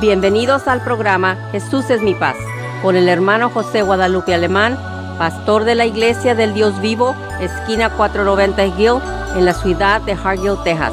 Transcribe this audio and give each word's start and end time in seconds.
Bienvenidos 0.00 0.68
al 0.68 0.84
programa 0.84 1.48
Jesús 1.52 1.88
es 1.88 2.02
mi 2.02 2.14
paz, 2.14 2.36
con 2.82 2.96
el 2.96 3.08
hermano 3.08 3.48
José 3.48 3.80
Guadalupe 3.80 4.34
Alemán, 4.34 4.76
pastor 5.16 5.64
de 5.64 5.74
la 5.74 5.86
Iglesia 5.86 6.34
del 6.34 6.52
Dios 6.52 6.78
Vivo, 6.82 7.16
esquina 7.40 7.88
490 7.96 8.66
Hill, 8.78 9.00
en 9.38 9.46
la 9.46 9.54
ciudad 9.54 10.02
de 10.02 10.12
Hargill, 10.12 10.62
Texas. 10.64 10.92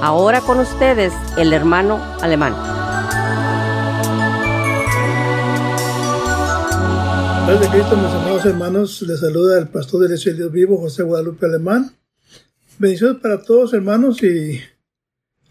Ahora 0.00 0.40
con 0.40 0.60
ustedes, 0.60 1.12
el 1.36 1.52
hermano 1.52 2.00
Alemán. 2.22 2.54
Padre 7.44 7.58
de 7.58 7.68
Cristo, 7.68 7.96
mis 7.98 8.12
amados 8.12 8.46
hermanos, 8.46 9.02
les 9.02 9.20
saluda 9.20 9.58
el 9.58 9.68
pastor 9.68 10.00
de 10.00 10.08
la 10.08 10.14
Iglesia 10.14 10.32
del 10.32 10.38
Dios 10.38 10.52
Vivo, 10.52 10.78
José 10.78 11.02
Guadalupe 11.02 11.44
Alemán. 11.44 11.94
Bendiciones 12.78 13.20
para 13.20 13.42
todos, 13.42 13.74
hermanos, 13.74 14.22
y 14.22 14.58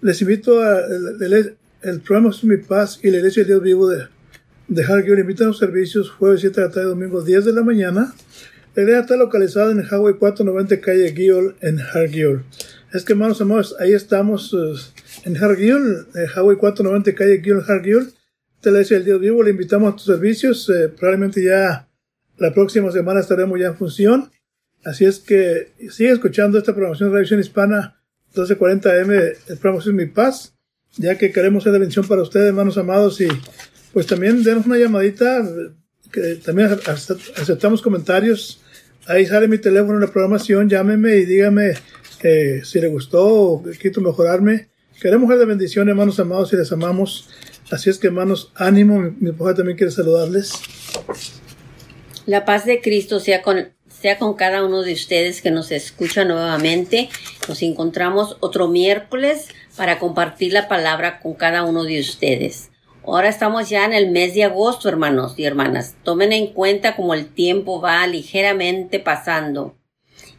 les 0.01 0.19
invito 0.23 0.59
a 0.63 0.79
el 1.81 2.01
programa 2.01 2.29
es 2.29 2.43
Mi 2.43 2.57
Paz 2.57 2.99
y 3.01 3.09
la 3.09 3.17
Iglesia 3.17 3.43
de 3.43 3.49
Dios 3.49 3.63
Vivo 3.63 3.89
de, 3.89 4.07
de 4.67 4.83
Hargill 4.83 5.19
invitan 5.19 5.45
a 5.45 5.47
los 5.47 5.57
servicios 5.57 6.11
jueves 6.11 6.41
7 6.41 6.61
de 6.61 6.67
la 6.67 6.73
tarde, 6.73 6.87
domingo 6.87 7.23
10 7.23 7.45
de 7.45 7.53
la 7.53 7.63
mañana. 7.63 8.13
La 8.75 8.83
iglesia 8.83 9.01
está 9.01 9.17
localizada 9.17 9.71
en 9.71 9.79
Highway 9.79 10.13
490 10.13 10.79
calle 10.79 11.13
Gill 11.13 11.55
en 11.61 11.79
Hargill. 11.79 12.43
Es 12.93 13.03
que 13.03 13.13
hermanos, 13.13 13.41
hermanos, 13.41 13.75
ahí 13.79 13.93
estamos 13.93 14.53
uh, 14.53 14.77
en 15.25 15.37
Hargill, 15.37 16.05
el 16.13 16.27
Highway 16.29 16.57
490 16.57 17.15
calle 17.15 17.41
en 17.43 17.61
Hargill. 17.67 18.13
Esta 18.55 18.69
la 18.69 18.77
Iglesia 18.77 18.97
del 18.97 19.05
Dios 19.05 19.21
Vivo, 19.21 19.43
le 19.43 19.49
invitamos 19.49 19.91
a 19.91 19.95
tus 19.95 20.05
servicios. 20.05 20.69
Eh, 20.69 20.89
probablemente 20.89 21.43
ya 21.43 21.89
la 22.37 22.53
próxima 22.53 22.91
semana 22.91 23.21
estaremos 23.21 23.59
ya 23.59 23.67
en 23.67 23.75
función. 23.75 24.31
Así 24.83 25.05
es 25.05 25.19
que 25.19 25.73
sigue 25.89 26.11
escuchando 26.11 26.57
esta 26.57 26.73
programación 26.73 27.09
de 27.09 27.15
Revisión 27.15 27.39
Hispana 27.39 28.01
1240M, 28.35 29.35
el 29.47 29.57
programa 29.57 29.79
es 29.79 29.87
Mi 29.87 30.05
Paz 30.05 30.53
ya 30.97 31.17
que 31.17 31.31
queremos 31.31 31.63
ser 31.63 31.73
de 31.73 31.79
bendición 31.79 32.07
para 32.07 32.21
ustedes, 32.21 32.47
hermanos 32.47 32.77
amados, 32.77 33.19
y 33.21 33.27
pues 33.93 34.07
también 34.07 34.43
denos 34.43 34.65
una 34.65 34.77
llamadita, 34.77 35.47
que 36.11 36.35
también 36.35 36.69
aceptamos 37.37 37.81
comentarios. 37.81 38.61
Ahí 39.07 39.25
sale 39.25 39.47
mi 39.47 39.57
teléfono 39.57 39.95
en 39.95 40.01
la 40.01 40.11
programación, 40.11 40.69
llámeme 40.69 41.17
y 41.17 41.25
dígame 41.25 41.73
eh, 42.23 42.61
si 42.63 42.79
le 42.79 42.87
gustó 42.87 43.25
o 43.25 43.63
quiero 43.79 44.01
mejorarme. 44.01 44.69
Queremos 45.01 45.29
ser 45.29 45.39
de 45.39 45.45
bendición, 45.45 45.89
hermanos 45.89 46.19
amados, 46.19 46.53
y 46.53 46.57
les 46.57 46.71
amamos. 46.71 47.29
Así 47.71 47.89
es 47.89 47.97
que, 47.97 48.07
hermanos, 48.07 48.51
ánimo. 48.55 48.99
Mi, 48.99 49.31
mi 49.31 49.31
también 49.31 49.75
quiere 49.75 49.91
saludarles. 49.91 50.53
La 52.27 52.45
paz 52.45 52.65
de 52.65 52.81
Cristo 52.81 53.19
sea 53.19 53.41
con, 53.41 53.69
sea 54.01 54.17
con 54.17 54.33
cada 54.33 54.65
uno 54.65 54.81
de 54.81 54.93
ustedes 54.93 55.41
que 55.41 55.51
nos 55.51 55.71
escucha 55.71 56.25
nuevamente. 56.25 57.09
Nos 57.47 57.61
encontramos 57.61 58.37
otro 58.39 58.67
miércoles 58.67 59.49
para 59.77 59.99
compartir 59.99 60.53
la 60.53 60.67
palabra 60.67 61.19
con 61.19 61.35
cada 61.35 61.63
uno 61.63 61.83
de 61.83 61.99
ustedes. 61.99 62.71
Ahora 63.05 63.29
estamos 63.29 63.69
ya 63.69 63.85
en 63.85 63.93
el 63.93 64.09
mes 64.09 64.33
de 64.33 64.43
agosto, 64.43 64.89
hermanos 64.89 65.35
y 65.37 65.45
hermanas. 65.45 65.95
Tomen 66.03 66.33
en 66.33 66.47
cuenta 66.47 66.95
como 66.95 67.13
el 67.13 67.27
tiempo 67.27 67.79
va 67.79 68.05
ligeramente 68.07 68.99
pasando. 68.99 69.75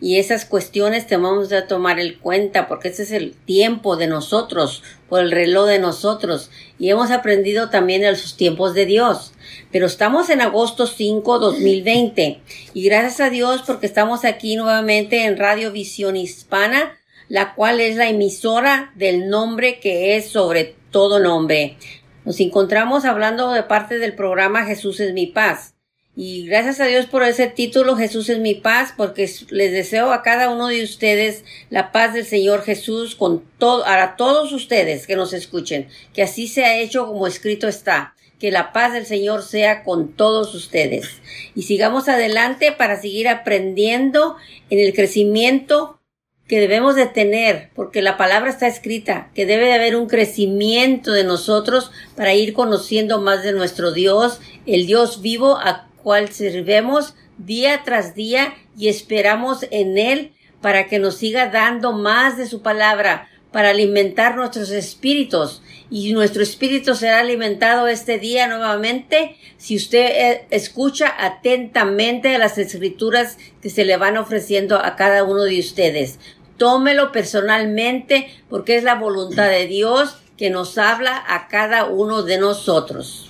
Y 0.01 0.17
esas 0.17 0.45
cuestiones 0.45 1.07
tenemos 1.07 1.49
que 1.49 1.63
tomar 1.63 2.01
en 2.01 2.19
cuenta 2.19 2.67
porque 2.67 2.89
ese 2.89 3.05
es 3.05 3.13
el 3.13 3.33
tiempo 3.33 3.97
de 3.97 4.09
nosotros, 4.09 4.83
por 5.13 5.21
el 5.21 5.31
reloj 5.31 5.67
de 5.67 5.79
nosotros. 5.79 6.51
Y 6.79 6.89
hemos 6.89 7.11
aprendido 7.11 7.69
también 7.69 8.03
en 8.03 8.13
los 8.13 8.35
tiempos 8.39 8.73
de 8.73 8.87
Dios. 8.87 9.35
Pero 9.71 9.85
estamos 9.85 10.31
en 10.31 10.41
agosto 10.41 10.87
5, 10.87 11.39
2020. 11.39 12.41
Y 12.73 12.83
gracias 12.83 13.21
a 13.21 13.29
Dios 13.29 13.61
porque 13.67 13.85
estamos 13.85 14.25
aquí 14.25 14.57
nuevamente 14.57 15.27
en 15.27 15.37
Radio 15.37 15.71
Visión 15.71 16.17
Hispana 16.17 16.97
la 17.29 17.55
cual 17.55 17.81
es 17.81 17.97
la 17.97 18.09
emisora 18.09 18.91
del 18.95 19.29
nombre 19.29 19.81
que 19.81 20.17
es 20.17 20.31
sobre 20.31 20.77
todo 20.91 21.19
nombre. 21.19 21.77
Nos 22.25 22.41
encontramos 22.41 23.05
hablando 23.05 23.53
de 23.53 23.65
parte 23.65 23.99
del 23.99 24.15
programa 24.15 24.65
Jesús 24.65 24.99
es 24.99 25.13
mi 25.13 25.27
paz. 25.27 25.72
Y 26.15 26.47
gracias 26.47 26.79
a 26.81 26.87
Dios 26.87 27.07
por 27.07 27.23
ese 27.23 27.47
título, 27.47 27.97
Jesús 27.97 28.29
es 28.29 28.39
mi 28.39 28.55
paz, 28.55 28.93
porque 28.95 29.31
les 29.49 29.73
deseo 29.73 30.13
a 30.13 30.23
cada 30.23 30.51
uno 30.51 30.69
de 30.69 30.83
ustedes 30.83 31.43
la 31.71 31.91
paz 31.91 32.13
del 32.13 32.27
Señor 32.27 32.63
Jesús 32.63 33.15
con 33.15 33.43
todo, 33.57 33.87
a 33.87 34.17
todos 34.17 34.53
ustedes 34.53 35.07
que 35.07 35.17
nos 35.17 35.33
escuchen, 35.33 35.89
que 36.13 36.23
así 36.23 36.49
sea 36.49 36.79
hecho 36.79 37.07
como 37.07 37.27
escrito 37.27 37.67
está, 37.67 38.15
que 38.39 38.51
la 38.51 38.73
paz 38.73 38.93
del 38.93 39.07
Señor 39.07 39.43
sea 39.43 39.85
con 39.85 40.13
todos 40.13 40.55
ustedes. 40.55 41.09
Y 41.55 41.63
sigamos 41.63 42.11
adelante 42.11 42.73
para 42.73 43.01
seguir 43.01 43.27
aprendiendo 43.27 44.37
en 44.69 44.81
el 44.81 44.93
crecimiento 44.93 45.99
que 46.47 46.61
debemos 46.61 46.95
de 46.95 47.07
tener, 47.07 47.71
porque 47.75 48.03
la 48.03 48.19
palabra 48.19 48.51
está 48.51 48.67
escrita, 48.67 49.31
que 49.35 49.47
debe 49.47 49.67
de 49.67 49.73
haber 49.73 49.97
un 49.97 50.07
crecimiento 50.07 51.13
de 51.13 51.25
nosotros 51.25 51.91
para 52.17 52.35
ir 52.35 52.53
conociendo 52.53 53.19
más 53.23 53.43
de 53.43 53.53
nuestro 53.53 53.93
Dios, 53.93 54.41
el 54.67 54.87
Dios 54.87 55.23
vivo 55.23 55.57
cual 56.03 56.31
servemos 56.31 57.15
día 57.39 57.83
tras 57.85 58.15
día 58.15 58.55
y 58.77 58.89
esperamos 58.89 59.67
en 59.71 59.99
Él 59.99 60.33
para 60.61 60.87
que 60.87 60.99
nos 60.99 61.17
siga 61.17 61.49
dando 61.49 61.93
más 61.93 62.37
de 62.37 62.47
su 62.47 62.63
palabra, 62.63 63.29
para 63.51 63.71
alimentar 63.71 64.37
nuestros 64.37 64.71
espíritus. 64.71 65.63
Y 65.91 66.15
nuestro 66.15 66.43
espíritu 66.43 66.95
será 66.95 67.21
alimentado 67.21 67.87
este 67.87 68.19
día 68.19 68.47
nuevamente 68.47 69.37
si 69.59 69.77
usted 69.77 70.07
eh, 70.07 70.47
escucha 70.51 71.13
atentamente 71.19 72.39
las 72.39 72.57
escrituras 72.57 73.37
que 73.61 73.69
se 73.69 73.85
le 73.85 73.99
van 73.99 74.17
ofreciendo 74.17 74.79
a 74.79 74.97
cada 74.97 75.25
uno 75.25 75.43
de 75.43 75.61
ustedes. 75.61 76.19
Tómelo 76.57 77.13
personalmente 77.13 78.29
porque 78.49 78.77
es 78.77 78.85
la 78.85 78.95
voluntad 78.95 79.51
de 79.51 79.67
Dios 79.67 80.17
que 80.39 80.49
nos 80.49 80.79
habla 80.79 81.23
a 81.29 81.49
cada 81.49 81.85
uno 81.85 82.23
de 82.23 82.39
nosotros. 82.39 83.29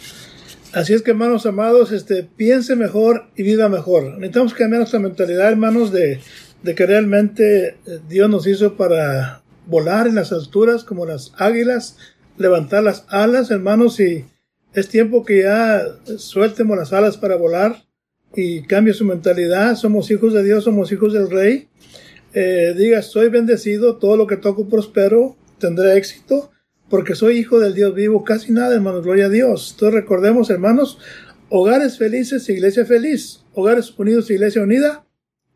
Así 0.73 0.95
es 0.95 1.03
que, 1.03 1.11
hermanos 1.11 1.45
amados, 1.45 1.93
este, 1.93 2.23
piense 2.25 2.77
mejor 2.77 3.27
y 3.37 3.43
viva 3.43 3.69
mejor. 3.69 4.17
Necesitamos 4.19 4.55
cambiar 4.55 4.81
nuestra 4.81 5.01
mentalidad, 5.01 5.51
hermanos, 5.51 5.93
de, 5.93 6.21
de 6.63 6.75
que 6.75 6.87
realmente 6.87 7.67
eh, 7.67 7.77
Dios 8.09 8.31
nos 8.31 8.47
hizo 8.47 8.77
para 8.77 9.43
volar 9.67 10.07
en 10.07 10.15
las 10.15 10.33
alturas 10.33 10.85
como 10.85 11.05
las 11.05 11.33
águilas, 11.37 11.99
levantar 12.39 12.83
las 12.83 13.05
alas, 13.09 13.51
hermanos, 13.51 14.01
y 14.01 14.25
es 14.73 14.89
tiempo 14.89 15.25
que 15.25 15.43
ya 15.43 15.83
sueltemos 16.17 16.79
las 16.79 16.95
alas 16.95 17.19
para 17.19 17.37
volar 17.37 17.85
y 18.35 18.63
cambie 18.63 18.95
su 18.95 19.05
mentalidad. 19.05 19.77
Somos 19.77 20.11
hijos 20.11 20.33
de 20.33 20.43
Dios, 20.43 20.65
somos 20.65 20.91
hijos 20.91 21.13
del 21.13 21.31
Rey. 21.31 21.69
Eh, 22.33 22.73
diga, 22.79 23.03
soy 23.03 23.29
bendecido, 23.29 23.99
todo 23.99 24.17
lo 24.17 24.27
que 24.27 24.39
toco 24.39 24.71
prospero, 24.71 25.37
tendré 25.59 25.99
éxito, 25.99 26.51
porque 26.93 27.15
soy 27.15 27.39
hijo 27.39 27.59
del 27.59 27.73
Dios 27.73 27.95
vivo. 27.95 28.23
Casi 28.23 28.53
nada, 28.53 28.75
hermanos, 28.75 29.03
gloria 29.03 29.27
a 29.27 29.31
Dios. 29.31 29.71
Entonces 29.73 29.95
recordemos, 30.03 30.51
hermanos, 30.51 30.99
hogares 31.49 31.97
felices, 31.97 32.47
iglesia 32.51 32.85
feliz. 32.85 33.41
Hogares 33.55 33.99
unidos, 33.99 34.31
iglesia 34.31 34.61
unida. 34.61 35.07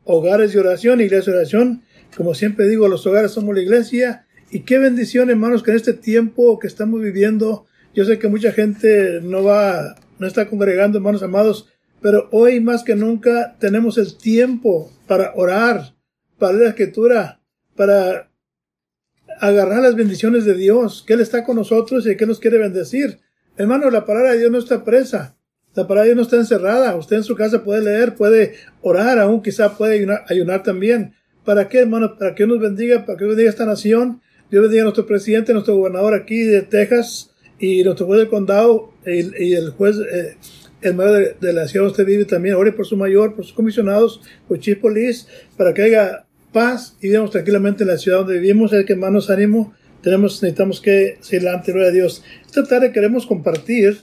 Hogares 0.04 0.54
de 0.54 0.60
oración, 0.60 1.02
iglesia 1.02 1.34
de 1.34 1.40
oración 1.40 1.82
como 2.16 2.34
siempre 2.34 2.66
digo, 2.66 2.88
los 2.88 3.06
hogares 3.06 3.32
somos 3.32 3.54
la 3.54 3.60
iglesia. 3.60 4.26
Y 4.50 4.60
qué 4.60 4.78
bendición, 4.78 5.28
hermanos, 5.28 5.62
que 5.62 5.72
en 5.72 5.76
este 5.76 5.92
tiempo 5.92 6.58
que 6.58 6.66
estamos 6.66 7.02
viviendo, 7.02 7.66
yo 7.94 8.06
sé 8.06 8.18
que 8.18 8.28
mucha 8.28 8.52
gente 8.52 9.20
no 9.22 9.44
va, 9.44 9.96
no 10.18 10.26
está 10.26 10.48
congregando, 10.48 10.96
hermanos 10.96 11.22
amados, 11.22 11.68
pero 12.00 12.30
hoy 12.32 12.60
más 12.60 12.82
que 12.82 12.96
nunca 12.96 13.56
tenemos 13.58 13.98
el 13.98 14.16
tiempo 14.16 14.90
para 15.06 15.32
orar, 15.34 15.94
para 16.38 16.54
la 16.54 16.68
escritura, 16.68 17.42
para 17.76 18.30
agarrar 19.40 19.82
las 19.82 19.94
bendiciones 19.94 20.44
de 20.44 20.54
Dios, 20.54 21.04
que 21.06 21.14
Él 21.14 21.20
está 21.20 21.44
con 21.44 21.56
nosotros 21.56 22.06
y 22.06 22.16
que 22.16 22.26
nos 22.26 22.40
quiere 22.40 22.58
bendecir. 22.58 23.18
Hermano, 23.56 23.90
la 23.90 24.04
palabra 24.04 24.32
de 24.32 24.38
Dios 24.38 24.50
no 24.50 24.58
está 24.58 24.84
presa. 24.84 25.36
La 25.74 25.86
palabra 25.86 26.02
de 26.02 26.08
Dios 26.08 26.16
no 26.16 26.22
está 26.22 26.36
encerrada. 26.36 26.96
Usted 26.96 27.16
en 27.16 27.24
su 27.24 27.34
casa 27.36 27.62
puede 27.64 27.82
leer, 27.82 28.14
puede 28.14 28.54
orar, 28.82 29.18
aún 29.18 29.42
quizá 29.42 29.76
puede 29.76 30.06
ayunar 30.28 30.62
también. 30.62 31.14
¿Para 31.44 31.68
qué, 31.68 31.80
hermano? 31.80 32.16
Para 32.18 32.34
que 32.34 32.44
Dios 32.44 32.56
nos 32.56 32.60
bendiga, 32.62 33.04
para 33.06 33.18
que 33.18 33.24
Dios 33.24 33.36
bendiga 33.36 33.50
esta 33.50 33.66
nación. 33.66 34.20
Dios 34.50 34.62
bendiga 34.62 34.82
a 34.82 34.84
nuestro 34.84 35.06
presidente, 35.06 35.52
nuestro 35.52 35.76
gobernador 35.76 36.14
aquí 36.14 36.42
de 36.42 36.62
Texas 36.62 37.30
y 37.58 37.82
nuestro 37.84 38.06
juez 38.06 38.20
del 38.20 38.28
condado 38.28 38.92
y, 39.04 39.54
el 39.54 39.70
juez, 39.70 39.96
eh, 39.98 40.36
el 40.82 40.94
mayor 40.94 41.38
de, 41.38 41.52
la 41.52 41.66
ciudad 41.66 41.86
donde 41.86 41.92
usted 41.92 42.06
vive 42.06 42.24
también. 42.24 42.54
Ore 42.54 42.72
por 42.72 42.86
su 42.86 42.96
mayor, 42.96 43.34
por 43.34 43.44
sus 43.44 43.54
comisionados, 43.54 44.20
por 44.48 44.58
chief 44.58 44.78
police, 44.78 45.26
para 45.56 45.72
que 45.72 45.82
haya 45.82 46.25
paz 46.56 46.96
y 47.02 47.08
vivamos 47.08 47.32
tranquilamente 47.32 47.84
en 47.84 47.90
la 47.90 47.98
ciudad 47.98 48.20
donde 48.20 48.38
vivimos. 48.38 48.72
El 48.72 48.86
que 48.86 48.94
hermanos 48.94 49.28
ánimo, 49.28 49.74
tenemos, 50.00 50.42
necesitamos 50.42 50.80
que 50.80 51.18
seguir 51.20 51.46
ante 51.50 51.70
gloria 51.70 51.90
de 51.90 51.98
Dios. 51.98 52.24
Esta 52.46 52.64
tarde 52.64 52.92
queremos 52.92 53.26
compartir 53.26 53.98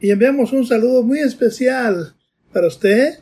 y 0.00 0.10
enviamos 0.10 0.52
un 0.52 0.66
saludo 0.66 1.02
muy 1.02 1.20
especial 1.20 2.14
para 2.52 2.66
usted, 2.66 3.20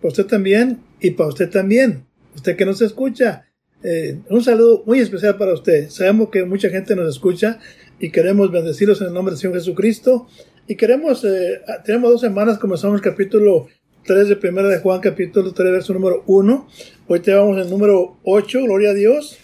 para 0.00 0.08
usted 0.08 0.26
también 0.26 0.80
y 1.00 1.12
para 1.12 1.28
usted 1.28 1.48
también 1.48 2.04
usted 2.34 2.56
que 2.56 2.64
nos 2.64 2.82
escucha, 2.82 3.46
eh, 3.84 4.18
un 4.28 4.42
saludo 4.42 4.82
muy 4.86 4.98
especial 4.98 5.36
para 5.36 5.54
usted. 5.54 5.88
Sabemos 5.88 6.30
que 6.30 6.44
mucha 6.44 6.68
gente 6.68 6.96
nos 6.96 7.08
escucha 7.08 7.60
y 8.00 8.10
queremos 8.10 8.50
bendecirlos 8.50 9.00
en 9.02 9.06
el 9.06 9.14
nombre 9.14 9.34
del 9.34 9.40
Señor 9.40 9.54
Jesucristo. 9.54 10.26
Y 10.66 10.74
queremos, 10.74 11.24
eh, 11.24 11.60
tenemos 11.84 12.10
dos 12.10 12.20
semanas, 12.22 12.58
comenzamos 12.58 12.96
el 12.96 13.02
capítulo 13.02 13.68
3 14.06 14.28
de 14.28 14.36
Primera 14.36 14.68
de 14.68 14.78
Juan, 14.78 15.00
capítulo 15.00 15.52
3, 15.52 15.72
verso 15.72 15.92
número 15.92 16.22
1. 16.26 16.68
Hoy 17.08 17.20
te 17.20 17.34
vamos 17.34 17.58
el 17.58 17.68
número 17.68 18.18
8, 18.22 18.62
gloria 18.62 18.90
a 18.90 18.94
Dios. 18.94 19.36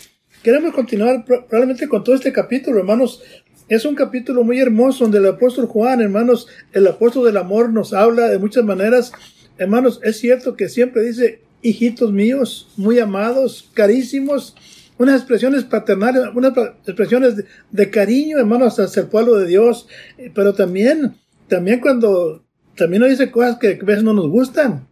Queremos 0.45 0.73
continuar 0.73 1.25
probablemente 1.25 1.89
con 1.89 2.05
todo 2.05 2.15
este 2.15 2.33
capítulo, 2.33 2.79
hermanos. 2.79 3.25
es 3.69 3.85
un 3.85 3.97
capítulo 3.97 4.45
muy 4.45 4.61
hermoso 4.61 5.03
donde 5.03 5.19
el 5.19 5.27
apóstol 5.27 5.67
Juan, 5.67 6.01
hermanos, 6.01 6.47
el 6.73 6.87
apóstol 6.87 7.25
del 7.25 7.39
amor 7.39 7.73
nos 7.73 7.93
habla 7.93 8.29
de 8.29 8.39
muchas 8.39 8.65
maneras. 8.65 9.11
Hermanos, 9.59 9.99
es 10.05 10.19
cierto 10.19 10.55
que 10.55 10.69
siempre 10.69 11.03
dice, 11.03 11.41
hijitos 11.61 12.13
míos, 12.13 12.69
muy 12.77 13.01
amados, 13.01 13.69
carísimos, 13.75 14.55
unas 14.97 15.17
expresiones 15.17 15.65
paternales, 15.65 16.23
unas 16.37 16.53
expresiones 16.87 17.35
de, 17.73 17.91
cariño, 17.91 18.39
hermanos, 18.39 18.79
hacia 18.79 19.03
el 19.03 19.09
pueblo 19.09 19.39
de 19.39 19.49
Dios, 19.49 19.89
pero 20.35 20.55
también, 20.55 21.17
también 21.49 21.81
cuando, 21.81 22.45
también 22.77 23.03
nos 23.03 23.11
dice 23.11 23.31
cosas 23.31 23.59
que 23.59 23.79
a 23.81 23.85
veces 23.85 24.03
no 24.03 24.13
nos 24.13 24.29
gustan. 24.29 24.89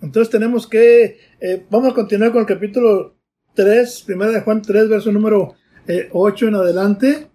Entonces 0.00 0.30
tenemos 0.30 0.66
que, 0.66 1.18
eh, 1.40 1.64
vamos 1.70 1.92
a 1.92 1.94
continuar 1.94 2.32
con 2.32 2.42
el 2.42 2.46
capítulo 2.46 3.16
3, 3.54 4.02
primera 4.06 4.32
de 4.32 4.40
Juan 4.40 4.62
3, 4.62 4.88
verso 4.88 5.10
número 5.10 5.54
8 6.12 6.44
eh, 6.44 6.48
en 6.48 6.54
adelante. 6.54 7.30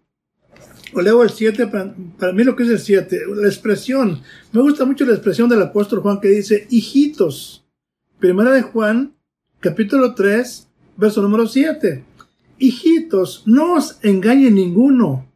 O 0.93 1.01
leo 1.01 1.23
el 1.23 1.29
7, 1.29 1.67
para, 1.67 1.93
para, 2.17 2.33
mí 2.33 2.43
lo 2.43 2.55
que 2.55 2.63
es 2.63 2.69
el 2.69 2.79
7, 2.79 3.21
la 3.35 3.47
expresión. 3.47 4.21
Me 4.51 4.61
gusta 4.61 4.85
mucho 4.85 5.05
la 5.05 5.13
expresión 5.13 5.49
del 5.49 5.61
apóstol 5.61 5.99
Juan 6.01 6.19
que 6.19 6.29
dice, 6.29 6.67
hijitos. 6.69 7.65
Primera 8.19 8.51
de 8.51 8.63
Juan, 8.63 9.15
capítulo 9.59 10.15
3, 10.15 10.67
verso 10.97 11.21
número 11.21 11.47
7. 11.47 12.03
Hijitos, 12.57 13.43
no 13.45 13.75
os 13.75 13.99
engañe 14.03 14.51
ninguno. 14.51 15.27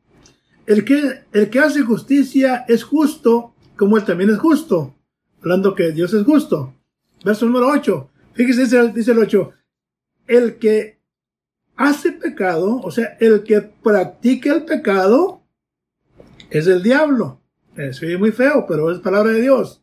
El 0.66 0.86
que, 0.86 1.22
el 1.32 1.50
que 1.50 1.60
hace 1.60 1.82
justicia 1.82 2.66
es 2.68 2.84
justo, 2.84 3.53
como 3.76 3.98
él 3.98 4.06
también 4.06 4.30
es 4.30 4.38
justo. 4.38 4.96
Hablando 5.42 5.76
que 5.76 5.92
Dios 5.92 6.14
es 6.14 6.24
justo. 6.24 6.74
Verso 7.24 7.46
número 7.46 7.68
8. 7.68 8.10
Fíjese, 8.34 8.62
dice, 8.64 8.92
dice 8.94 9.12
el 9.12 9.20
8. 9.20 9.52
El 10.28 10.56
que 10.58 11.00
hace 11.76 12.12
pecado, 12.12 12.80
o 12.82 12.92
sea, 12.92 13.18
el 13.20 13.44
que 13.44 13.62
practica 13.62 14.54
el 14.54 14.64
pecado, 14.64 15.44
es 16.50 16.68
el 16.68 16.84
diablo. 16.84 17.42
Es 17.76 18.02
muy 18.20 18.32
feo, 18.32 18.66
pero 18.68 18.92
es 18.92 19.00
palabra 19.00 19.32
de 19.32 19.42
Dios. 19.42 19.82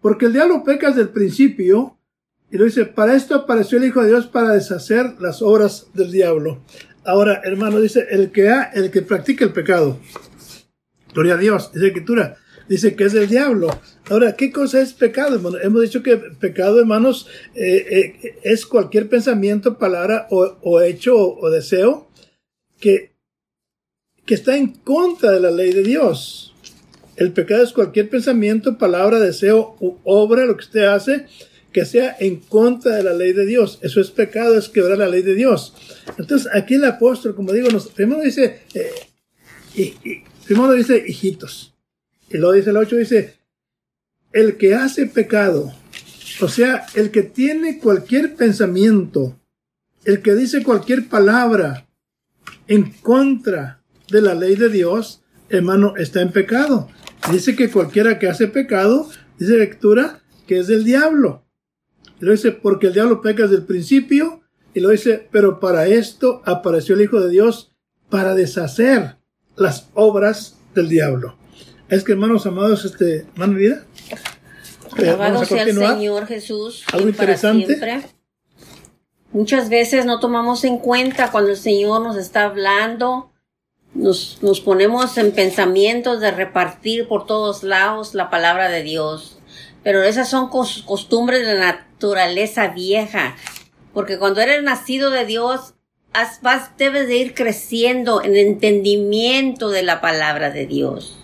Porque 0.00 0.26
el 0.26 0.32
diablo 0.32 0.62
peca 0.64 0.88
desde 0.88 1.02
el 1.02 1.08
principio, 1.08 1.98
y 2.50 2.58
lo 2.58 2.64
dice, 2.64 2.84
para 2.84 3.14
esto 3.14 3.34
apareció 3.34 3.78
el 3.78 3.84
Hijo 3.84 4.02
de 4.02 4.08
Dios 4.08 4.26
para 4.26 4.52
deshacer 4.52 5.16
las 5.20 5.42
obras 5.42 5.88
del 5.94 6.12
diablo. 6.12 6.60
Ahora, 7.04 7.40
hermano, 7.44 7.80
dice, 7.80 8.06
el 8.10 8.30
que 8.30 8.50
ha, 8.50 8.64
el 8.64 8.90
que 8.90 9.02
practica 9.02 9.44
el 9.44 9.52
pecado. 9.52 9.98
Gloria 11.12 11.34
a 11.34 11.38
Dios, 11.38 11.72
dice 11.72 11.80
la 11.80 11.88
escritura. 11.88 12.36
Dice 12.68 12.94
que 12.94 13.04
es 13.04 13.14
el 13.14 13.28
diablo. 13.28 13.68
Ahora, 14.08 14.36
¿qué 14.36 14.50
cosa 14.50 14.80
es 14.80 14.92
pecado? 14.92 15.40
Hemos 15.60 15.82
dicho 15.82 16.02
que 16.02 16.16
pecado, 16.16 16.80
hermanos, 16.80 17.28
eh, 17.54 18.16
eh, 18.22 18.38
es 18.42 18.66
cualquier 18.66 19.08
pensamiento, 19.08 19.78
palabra 19.78 20.26
o, 20.30 20.80
hecho 20.80 21.16
o, 21.16 21.50
deseo 21.50 22.08
que 22.78 23.12
que 24.24 24.34
está 24.34 24.56
en 24.56 24.68
contra 24.68 25.32
de 25.32 25.40
la 25.40 25.50
ley 25.50 25.72
de 25.72 25.82
Dios. 25.82 26.54
El 27.16 27.32
pecado 27.32 27.62
es 27.62 27.72
cualquier 27.72 28.08
pensamiento, 28.08 28.78
palabra, 28.78 29.18
deseo 29.18 29.76
u 29.80 29.96
obra, 30.04 30.44
lo 30.44 30.56
que 30.56 30.64
usted 30.64 30.84
hace, 30.84 31.26
que 31.72 31.84
sea 31.84 32.16
en 32.20 32.36
contra 32.36 32.96
de 32.96 33.02
la 33.02 33.14
ley 33.14 33.32
de 33.32 33.46
Dios. 33.46 33.78
Eso 33.82 34.00
es 34.00 34.10
pecado, 34.10 34.56
es 34.56 34.68
quebrar 34.68 34.98
la 34.98 35.08
ley 35.08 35.22
de 35.22 35.34
Dios. 35.34 35.74
Entonces, 36.18 36.48
aquí 36.54 36.74
el 36.74 36.84
apóstol, 36.84 37.34
como 37.34 37.52
digo, 37.52 37.68
nos, 37.70 37.88
primero 37.88 38.22
dice, 38.22 38.60
eh, 38.74 39.94
primero 40.46 40.72
dice 40.72 41.02
hijitos. 41.06 41.71
Y 42.32 42.38
luego 42.38 42.54
dice 42.54 42.70
el 42.70 42.76
8, 42.78 42.96
dice, 42.96 43.36
el 44.32 44.56
que 44.56 44.74
hace 44.74 45.06
pecado, 45.06 45.72
o 46.40 46.48
sea, 46.48 46.86
el 46.94 47.10
que 47.10 47.22
tiene 47.22 47.78
cualquier 47.78 48.34
pensamiento, 48.34 49.38
el 50.04 50.22
que 50.22 50.34
dice 50.34 50.62
cualquier 50.62 51.08
palabra 51.08 51.86
en 52.68 52.90
contra 52.90 53.82
de 54.08 54.22
la 54.22 54.34
ley 54.34 54.56
de 54.56 54.70
Dios, 54.70 55.22
hermano, 55.50 55.94
está 55.96 56.22
en 56.22 56.32
pecado. 56.32 56.88
Dice 57.30 57.54
que 57.54 57.70
cualquiera 57.70 58.18
que 58.18 58.28
hace 58.28 58.48
pecado, 58.48 59.10
dice 59.38 59.58
lectura, 59.58 60.22
que 60.46 60.58
es 60.58 60.66
del 60.66 60.84
diablo. 60.84 61.44
Y 62.18 62.24
lo 62.24 62.32
dice, 62.32 62.52
porque 62.52 62.86
el 62.86 62.94
diablo 62.94 63.20
peca 63.20 63.42
desde 63.42 63.56
el 63.56 63.66
principio. 63.66 64.40
Y 64.74 64.80
lo 64.80 64.88
dice, 64.88 65.28
pero 65.30 65.60
para 65.60 65.86
esto 65.86 66.40
apareció 66.46 66.94
el 66.94 67.02
Hijo 67.02 67.20
de 67.20 67.28
Dios 67.28 67.72
para 68.08 68.34
deshacer 68.34 69.16
las 69.54 69.90
obras 69.92 70.56
del 70.74 70.88
diablo. 70.88 71.41
Es 71.88 72.04
que, 72.04 72.12
hermanos 72.12 72.46
amados, 72.46 72.84
este, 72.84 73.26
hermano 73.34 73.54
vida. 73.58 73.84
Alabado 74.96 75.44
sea 75.44 75.62
el 75.62 75.76
Señor 75.76 76.26
Jesús. 76.26 76.84
Algo 76.92 77.08
interesante. 77.08 77.80
Muchas 79.32 79.68
veces 79.70 80.04
no 80.04 80.20
tomamos 80.20 80.64
en 80.64 80.78
cuenta 80.78 81.30
cuando 81.30 81.50
el 81.50 81.56
Señor 81.56 82.02
nos 82.02 82.16
está 82.16 82.44
hablando 82.44 83.32
nos, 83.94 84.38
nos 84.42 84.60
ponemos 84.60 85.18
en 85.18 85.32
pensamientos 85.32 86.20
de 86.20 86.30
repartir 86.30 87.08
por 87.08 87.26
todos 87.26 87.62
lados 87.62 88.14
la 88.14 88.30
palabra 88.30 88.68
de 88.68 88.82
Dios. 88.82 89.38
Pero 89.82 90.02
esas 90.02 90.28
son 90.30 90.48
costumbres 90.48 91.46
de 91.46 91.54
la 91.54 91.72
naturaleza 91.72 92.68
vieja. 92.68 93.36
Porque 93.92 94.18
cuando 94.18 94.40
eres 94.40 94.62
nacido 94.62 95.10
de 95.10 95.26
Dios, 95.26 95.74
vas, 96.40 96.70
debes 96.78 97.08
de 97.08 97.16
ir 97.16 97.34
creciendo 97.34 98.22
en 98.22 98.36
entendimiento 98.36 99.68
de 99.70 99.82
la 99.82 100.00
palabra 100.00 100.50
de 100.50 100.66
Dios. 100.66 101.18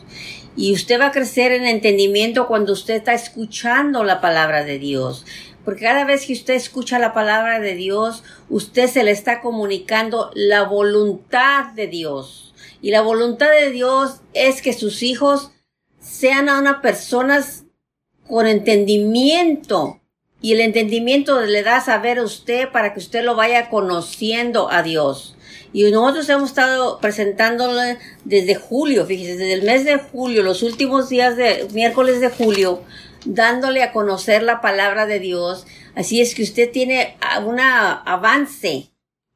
Y 0.59 0.73
usted 0.73 0.99
va 0.99 1.07
a 1.07 1.13
crecer 1.13 1.53
en 1.53 1.67
entendimiento 1.67 2.49
cuando 2.49 2.73
usted 2.73 2.95
está 2.95 3.15
escuchando 3.15 4.03
la 4.03 4.21
palabra 4.21 4.65
de 4.65 4.81
Dios. 4.81 5.25
Porque 5.65 5.85
cada 5.85 6.05
vez 6.05 6.27
que 6.27 6.33
usted 6.33 6.55
escucha 6.55 6.99
la 6.99 7.15
palabra 7.15 7.61
de 7.61 7.77
Dios, 7.77 8.25
usted 8.49 8.89
se 8.89 9.05
le 9.05 9.13
está 9.13 9.41
comunicando 9.41 10.33
la 10.35 10.65
voluntad 10.65 11.67
de 11.75 11.87
Dios. 11.87 12.55
Y 12.83 12.91
la 12.91 13.03
voluntad 13.03 13.53
de 13.53 13.71
Dios 13.71 14.21
es 14.35 14.61
que 14.61 14.73
sus 14.73 15.05
hijos 15.05 15.53
sean 16.01 16.49
a 16.49 16.59
unas 16.59 16.81
personas 16.81 17.63
con 18.27 18.49
entendimiento. 18.49 20.01
Y 20.43 20.55
el 20.55 20.61
entendimiento 20.61 21.41
le 21.41 21.63
da 21.63 21.81
saber 21.81 22.19
a 22.19 22.25
usted 22.25 22.73
para 22.73 22.93
que 22.93 22.99
usted 22.99 23.23
lo 23.23 23.37
vaya 23.37 23.71
conociendo 23.71 24.73
a 24.73 24.83
Dios. 24.83 25.38
Y 25.73 25.91
nosotros 25.91 26.29
hemos 26.29 26.51
estado 26.51 26.99
presentándole 27.01 27.99
desde 28.25 28.55
julio, 28.55 29.05
fíjese, 29.07 29.37
desde 29.37 29.53
el 29.53 29.63
mes 29.63 29.85
de 29.85 29.99
julio, 29.99 30.43
los 30.43 30.63
últimos 30.63 31.09
días 31.09 31.37
de 31.37 31.69
miércoles 31.73 32.21
de 32.21 32.31
julio, 32.31 32.83
dándole 33.25 33.83
a 33.83 33.93
conocer 33.93 34.43
la 34.43 34.61
palabra 34.61 35.07
de 35.07 35.21
Dios. 35.21 35.67
Así 35.95 36.21
es 36.21 36.35
que 36.35 36.43
usted 36.43 36.71
tiene 36.71 37.17
un 37.45 37.61
avance, 37.61 38.91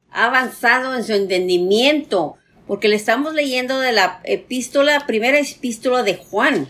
ha 0.09 0.25
avanzado 0.25 0.95
en 0.95 1.03
su 1.03 1.13
entendimiento 1.13 2.37
porque 2.67 2.87
le 2.87 2.95
estamos 2.95 3.33
leyendo 3.33 3.79
de 3.79 3.91
la 3.91 4.21
epístola, 4.23 5.05
primera 5.05 5.39
epístola 5.39 6.01
de 6.03 6.15
Juan. 6.15 6.67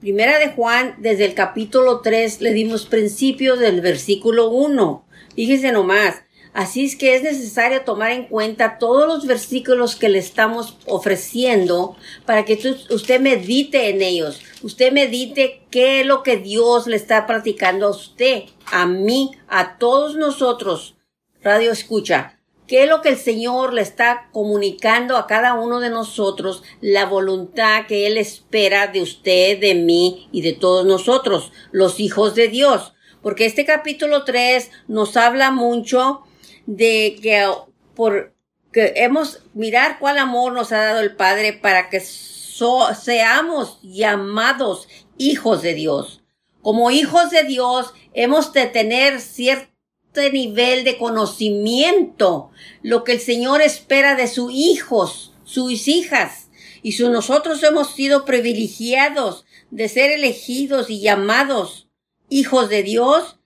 Primera 0.00 0.38
de 0.38 0.50
Juan, 0.50 0.94
desde 0.98 1.24
el 1.24 1.34
capítulo 1.34 2.00
3, 2.00 2.40
le 2.40 2.52
dimos 2.52 2.86
principios 2.86 3.58
del 3.58 3.80
versículo 3.80 4.48
1. 4.50 5.04
Fíjese 5.34 5.72
nomás. 5.72 6.22
Así 6.52 6.84
es 6.84 6.96
que 6.96 7.14
es 7.14 7.22
necesario 7.22 7.82
tomar 7.82 8.12
en 8.12 8.24
cuenta 8.24 8.78
todos 8.78 9.06
los 9.06 9.26
versículos 9.26 9.96
que 9.96 10.08
le 10.08 10.18
estamos 10.18 10.76
ofreciendo 10.86 11.96
para 12.26 12.44
que 12.44 12.58
usted 12.90 13.20
medite 13.20 13.90
en 13.90 14.02
ellos. 14.02 14.40
Usted 14.62 14.92
medite 14.92 15.62
qué 15.70 16.00
es 16.00 16.06
lo 16.06 16.22
que 16.22 16.36
Dios 16.36 16.86
le 16.86 16.96
está 16.96 17.26
practicando 17.26 17.86
a 17.86 17.90
usted, 17.90 18.44
a 18.66 18.86
mí, 18.86 19.32
a 19.46 19.78
todos 19.78 20.16
nosotros. 20.16 20.96
Radio 21.42 21.70
escucha 21.70 22.38
qué 22.66 22.84
es 22.84 22.88
lo 22.88 23.00
que 23.00 23.08
el 23.08 23.16
Señor 23.16 23.72
le 23.72 23.80
está 23.80 24.28
comunicando 24.32 25.16
a 25.16 25.26
cada 25.26 25.54
uno 25.54 25.80
de 25.80 25.90
nosotros, 25.90 26.62
la 26.80 27.06
voluntad 27.06 27.86
que 27.86 28.06
Él 28.06 28.18
espera 28.18 28.86
de 28.86 29.00
usted, 29.00 29.58
de 29.58 29.74
mí 29.74 30.28
y 30.32 30.42
de 30.42 30.52
todos 30.52 30.84
nosotros, 30.84 31.50
los 31.72 31.98
hijos 31.98 32.34
de 32.34 32.48
Dios. 32.48 32.92
Porque 33.22 33.46
este 33.46 33.64
capítulo 33.64 34.24
3 34.24 34.70
nos 34.86 35.16
habla 35.16 35.50
mucho 35.50 36.22
de 36.68 37.18
que 37.22 37.50
por 37.94 38.34
que 38.72 38.92
hemos 38.96 39.42
mirar 39.54 39.98
cuál 39.98 40.18
amor 40.18 40.52
nos 40.52 40.72
ha 40.72 40.84
dado 40.84 41.00
el 41.00 41.16
Padre 41.16 41.54
para 41.54 41.88
que 41.88 42.00
seamos 42.00 43.80
llamados 43.82 44.86
hijos 45.16 45.62
de 45.62 45.72
Dios. 45.72 46.22
Como 46.60 46.90
hijos 46.90 47.30
de 47.30 47.44
Dios 47.44 47.94
hemos 48.12 48.52
de 48.52 48.66
tener 48.66 49.20
cierta 49.20 49.72
este 50.08 50.32
nivel 50.32 50.84
de 50.84 50.98
conocimiento, 50.98 52.50
lo 52.82 53.04
que 53.04 53.12
el 53.12 53.20
Señor 53.20 53.62
espera 53.62 54.14
de 54.16 54.26
sus 54.26 54.52
hijos, 54.52 55.34
sus 55.44 55.86
hijas. 55.86 56.50
Y 56.82 56.92
si 56.92 57.04
nosotros 57.04 57.62
hemos 57.62 57.94
sido 57.94 58.24
privilegiados 58.24 59.44
de 59.70 59.88
ser 59.88 60.10
elegidos 60.10 60.90
y 60.90 61.00
llamados 61.00 61.88
hijos 62.28 62.68
de 62.68 62.82
Dios, 62.82 63.38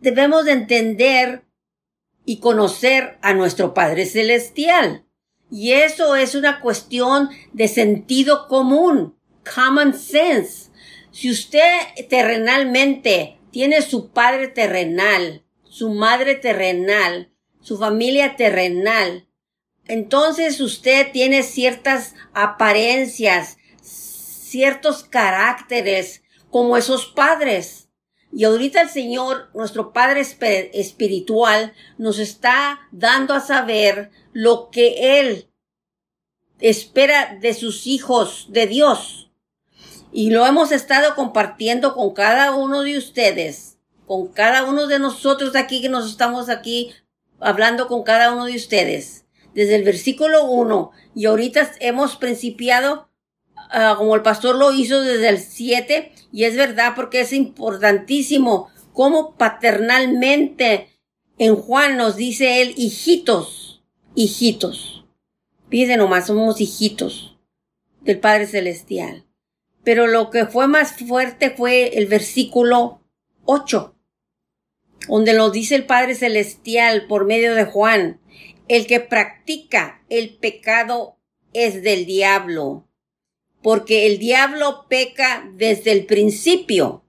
debemos 0.00 0.44
de 0.44 0.52
entender 0.52 1.45
y 2.26 2.40
conocer 2.40 3.16
a 3.22 3.32
nuestro 3.32 3.72
Padre 3.72 4.04
Celestial. 4.04 5.06
Y 5.50 5.72
eso 5.72 6.16
es 6.16 6.34
una 6.34 6.60
cuestión 6.60 7.30
de 7.52 7.68
sentido 7.68 8.48
común, 8.48 9.16
common 9.54 9.94
sense. 9.94 10.70
Si 11.12 11.30
usted 11.30 11.70
terrenalmente 12.10 13.38
tiene 13.50 13.80
su 13.80 14.10
padre 14.10 14.48
terrenal, 14.48 15.44
su 15.62 15.90
madre 15.90 16.34
terrenal, 16.34 17.32
su 17.62 17.78
familia 17.78 18.36
terrenal. 18.36 19.28
entonces 19.88 20.60
usted 20.60 21.12
tiene 21.12 21.42
ciertas 21.42 22.14
apariencias, 22.34 23.56
ciertos 23.80 25.04
caracteres 25.04 26.22
como 26.50 26.76
esos 26.76 27.06
padres. 27.06 27.85
Y 28.36 28.44
ahorita 28.44 28.82
el 28.82 28.90
Señor, 28.90 29.48
nuestro 29.54 29.94
Padre 29.94 30.20
espiritual, 30.20 31.72
nos 31.96 32.18
está 32.18 32.80
dando 32.92 33.32
a 33.32 33.40
saber 33.40 34.10
lo 34.34 34.68
que 34.68 35.20
Él 35.20 35.48
espera 36.60 37.38
de 37.40 37.54
sus 37.54 37.86
hijos 37.86 38.48
de 38.50 38.66
Dios. 38.66 39.32
Y 40.12 40.32
lo 40.32 40.44
hemos 40.44 40.70
estado 40.70 41.14
compartiendo 41.14 41.94
con 41.94 42.12
cada 42.12 42.54
uno 42.54 42.82
de 42.82 42.98
ustedes, 42.98 43.78
con 44.06 44.28
cada 44.28 44.64
uno 44.64 44.86
de 44.86 44.98
nosotros 44.98 45.56
aquí 45.56 45.80
que 45.80 45.88
nos 45.88 46.06
estamos 46.10 46.50
aquí 46.50 46.92
hablando 47.40 47.88
con 47.88 48.02
cada 48.02 48.34
uno 48.34 48.44
de 48.44 48.56
ustedes. 48.56 49.24
Desde 49.54 49.76
el 49.76 49.82
versículo 49.82 50.44
1 50.44 50.90
y 51.14 51.24
ahorita 51.24 51.72
hemos 51.80 52.16
principiado 52.16 53.08
ah, 53.70 53.94
como 53.98 54.14
el 54.14 54.22
pastor 54.22 54.56
lo 54.56 54.72
hizo 54.72 55.00
desde 55.02 55.28
el 55.28 55.38
7 55.38 56.12
y 56.32 56.44
es 56.44 56.56
verdad 56.56 56.92
porque 56.94 57.20
es 57.20 57.32
importantísimo 57.32 58.68
cómo 58.92 59.36
paternalmente 59.36 60.88
en 61.38 61.56
Juan 61.56 61.96
nos 61.96 62.16
dice 62.16 62.62
él 62.62 62.74
hijitos, 62.76 63.84
hijitos. 64.14 65.04
Pide 65.68 65.96
nomás, 65.96 66.28
somos 66.28 66.60
hijitos 66.60 67.36
del 68.00 68.18
Padre 68.18 68.46
Celestial. 68.46 69.26
Pero 69.84 70.06
lo 70.06 70.30
que 70.30 70.46
fue 70.46 70.66
más 70.66 70.92
fuerte 70.92 71.50
fue 71.50 71.98
el 71.98 72.06
versículo 72.06 73.02
8, 73.44 73.94
donde 75.08 75.34
nos 75.34 75.52
dice 75.52 75.74
el 75.74 75.86
Padre 75.86 76.14
Celestial 76.14 77.06
por 77.06 77.26
medio 77.26 77.54
de 77.54 77.64
Juan, 77.64 78.20
el 78.68 78.86
que 78.86 79.00
practica 79.00 80.02
el 80.08 80.36
pecado 80.38 81.18
es 81.52 81.82
del 81.82 82.06
diablo, 82.06 82.88
porque 83.66 84.06
el 84.06 84.20
diablo 84.20 84.86
peca 84.88 85.50
desde 85.54 85.90
el 85.90 86.06
principio. 86.06 87.02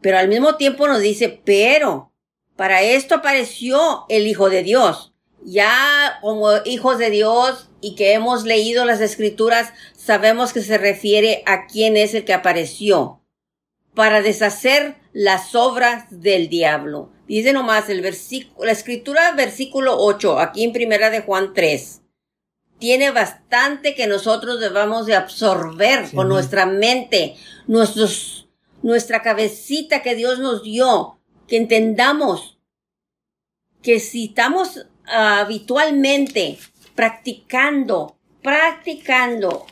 Pero 0.00 0.18
al 0.18 0.28
mismo 0.28 0.54
tiempo 0.54 0.86
nos 0.86 1.00
dice, 1.00 1.40
pero 1.44 2.12
para 2.54 2.82
esto 2.82 3.16
apareció 3.16 4.04
el 4.08 4.28
Hijo 4.28 4.50
de 4.50 4.62
Dios, 4.62 5.14
ya 5.42 6.20
como 6.22 6.50
hijos 6.64 6.98
de 6.98 7.10
Dios 7.10 7.70
y 7.80 7.96
que 7.96 8.12
hemos 8.12 8.44
leído 8.44 8.84
las 8.84 9.00
escrituras, 9.00 9.72
sabemos 9.96 10.52
que 10.52 10.62
se 10.62 10.78
refiere 10.78 11.42
a 11.44 11.66
quién 11.66 11.96
es 11.96 12.14
el 12.14 12.24
que 12.24 12.34
apareció 12.34 13.24
para 13.96 14.22
deshacer 14.22 14.94
las 15.12 15.56
obras 15.56 16.04
del 16.08 16.48
diablo. 16.48 17.10
Dice 17.26 17.52
nomás 17.52 17.88
el 17.88 18.00
versículo, 18.00 18.66
la 18.66 18.70
escritura 18.70 19.32
versículo 19.32 19.96
8, 19.98 20.38
aquí 20.38 20.62
en 20.62 20.72
primera 20.72 21.10
de 21.10 21.22
Juan 21.22 21.52
3. 21.52 22.03
Tiene 22.78 23.10
bastante 23.10 23.94
que 23.94 24.06
nosotros 24.06 24.60
debamos 24.60 25.06
de 25.06 25.14
absorber 25.14 26.10
con 26.12 26.28
nuestra 26.28 26.66
mente, 26.66 27.36
nuestros, 27.66 28.48
nuestra 28.82 29.22
cabecita 29.22 30.02
que 30.02 30.14
Dios 30.14 30.38
nos 30.38 30.62
dio, 30.62 31.18
que 31.46 31.56
entendamos 31.56 32.58
que 33.82 34.00
si 34.00 34.26
estamos 34.26 34.86
habitualmente 35.06 36.58
practicando, 36.94 38.18
practicando, 38.42 39.66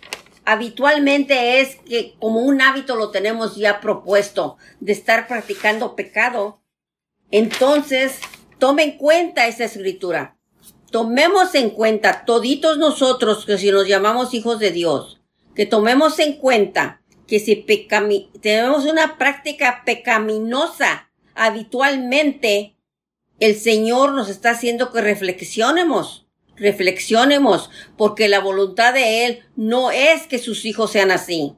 habitualmente 0.45 1.61
es 1.61 1.77
que 1.77 2.15
como 2.19 2.41
un 2.41 2.61
hábito 2.61 2.97
lo 2.97 3.11
tenemos 3.11 3.57
ya 3.57 3.81
propuesto 3.81 4.57
de 4.81 4.93
estar 4.93 5.29
practicando 5.29 5.97
pecado, 5.97 6.63
entonces 7.31 8.19
tome 8.59 8.83
en 8.85 8.99
cuenta 8.99 9.47
esa 9.47 9.65
escritura. 9.65 10.37
Tomemos 10.93 11.55
en 11.55 11.71
cuenta 11.71 12.27
toditos 12.27 12.77
nosotros 12.77 13.47
que 13.47 13.57
si 13.57 13.71
nos 13.71 13.89
llamamos 13.89 14.35
hijos 14.35 14.59
de 14.59 14.71
Dios, 14.71 15.23
que 15.55 15.65
tomemos 15.65 16.19
en 16.19 16.35
cuenta 16.35 17.01
que 17.27 17.41
si 17.41 17.57
tenemos 17.57 18.85
una 18.85 19.17
práctica 19.17 19.85
pecaminosa 19.87 21.11
habitualmente, 21.35 22.77
el 23.41 23.57
Señor 23.57 24.13
nos 24.13 24.29
está 24.29 24.51
haciendo 24.51 24.93
que 24.93 25.01
reflexionemos, 25.01 26.27
reflexionemos, 26.57 27.71
porque 27.97 28.29
la 28.29 28.41
voluntad 28.41 28.93
de 28.93 29.25
Él 29.25 29.41
no 29.57 29.91
es 29.93 30.27
que 30.27 30.39
sus 30.39 30.67
hijos 30.67 30.93
sean 30.93 31.11
así. 31.11 31.55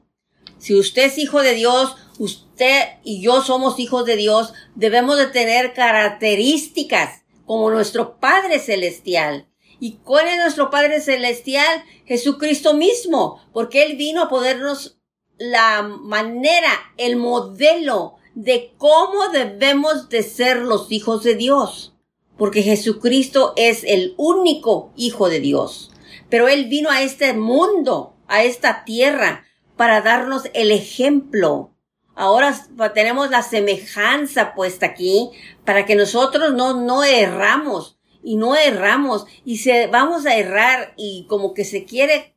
Si 0.59 0.73
usted 0.73 1.07
es 1.07 1.17
hijo 1.17 1.41
de 1.41 1.55
Dios, 1.55 1.97
usted 2.19 2.83
y 3.03 3.21
yo 3.21 3.41
somos 3.41 3.79
hijos 3.79 4.05
de 4.05 4.15
Dios, 4.15 4.53
debemos 4.75 5.17
de 5.17 5.27
tener 5.27 5.73
características 5.73 7.24
como 7.45 7.69
nuestro 7.69 8.19
Padre 8.19 8.59
Celestial. 8.59 9.47
¿Y 9.79 9.97
cuál 10.03 10.27
es 10.27 10.37
nuestro 10.37 10.69
Padre 10.69 11.01
Celestial? 11.01 11.83
Jesucristo 12.05 12.73
mismo, 12.73 13.41
porque 13.53 13.83
Él 13.83 13.97
vino 13.97 14.23
a 14.23 14.29
podernos 14.29 14.97
la 15.37 15.83
manera, 15.83 16.71
el 16.97 17.17
modelo 17.17 18.15
de 18.35 18.73
cómo 18.77 19.29
debemos 19.29 20.09
de 20.09 20.23
ser 20.23 20.57
los 20.57 20.91
hijos 20.91 21.23
de 21.23 21.35
Dios. 21.35 21.93
Porque 22.37 22.63
Jesucristo 22.63 23.53
es 23.55 23.83
el 23.83 24.13
único 24.17 24.91
Hijo 24.95 25.29
de 25.29 25.39
Dios. 25.39 25.91
Pero 26.29 26.47
Él 26.47 26.65
vino 26.65 26.89
a 26.89 27.01
este 27.01 27.33
mundo, 27.33 28.15
a 28.27 28.43
esta 28.43 28.83
tierra, 28.83 29.45
para 29.77 30.01
darnos 30.01 30.43
el 30.53 30.71
ejemplo. 30.71 31.74
Ahora 32.15 32.55
tenemos 32.93 33.29
la 33.29 33.41
semejanza 33.41 34.55
puesta 34.55 34.85
aquí 34.85 35.31
para 35.65 35.85
que 35.85 35.95
nosotros 35.95 36.53
no, 36.53 36.81
no 36.81 37.03
erramos 37.03 37.97
y 38.23 38.37
no 38.37 38.55
erramos 38.55 39.25
y 39.43 39.57
se, 39.57 39.87
vamos 39.87 40.25
a 40.25 40.35
errar 40.35 40.93
y 40.97 41.25
como 41.27 41.53
que 41.53 41.65
se 41.65 41.83
quiere 41.85 42.35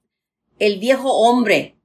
el 0.59 0.79
viejo 0.79 1.13
hombre 1.13 1.79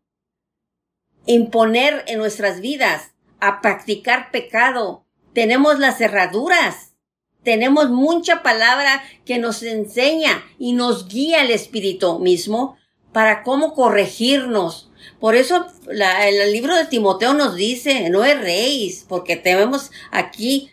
imponer 1.26 2.04
en 2.08 2.18
nuestras 2.18 2.60
vidas 2.60 3.14
a 3.40 3.62
practicar 3.62 4.32
pecado. 4.32 5.06
Tenemos 5.34 5.80
las 5.80 5.98
cerraduras. 5.98 6.96
Tenemos 7.44 7.90
mucha 7.90 8.42
palabra 8.42 9.04
que 9.26 9.38
nos 9.38 9.64
enseña 9.64 10.44
y 10.58 10.74
nos 10.74 11.08
guía 11.08 11.42
el 11.42 11.52
Espíritu 11.52 12.20
mismo 12.20 12.78
para 13.12 13.44
cómo 13.44 13.74
corregirnos. 13.74 14.90
Por 15.24 15.38
eso 15.38 15.68
el 15.90 16.52
libro 16.52 16.76
de 16.76 16.84
Timoteo 16.84 17.34
nos 17.34 17.56
dice, 17.56 18.10
no 18.10 18.26
erréis, 18.26 19.06
porque 19.08 19.38
tenemos 19.38 19.90
aquí 20.12 20.72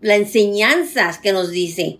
la 0.00 0.14
enseñanza 0.14 1.18
que 1.20 1.32
nos 1.32 1.50
dice, 1.50 1.98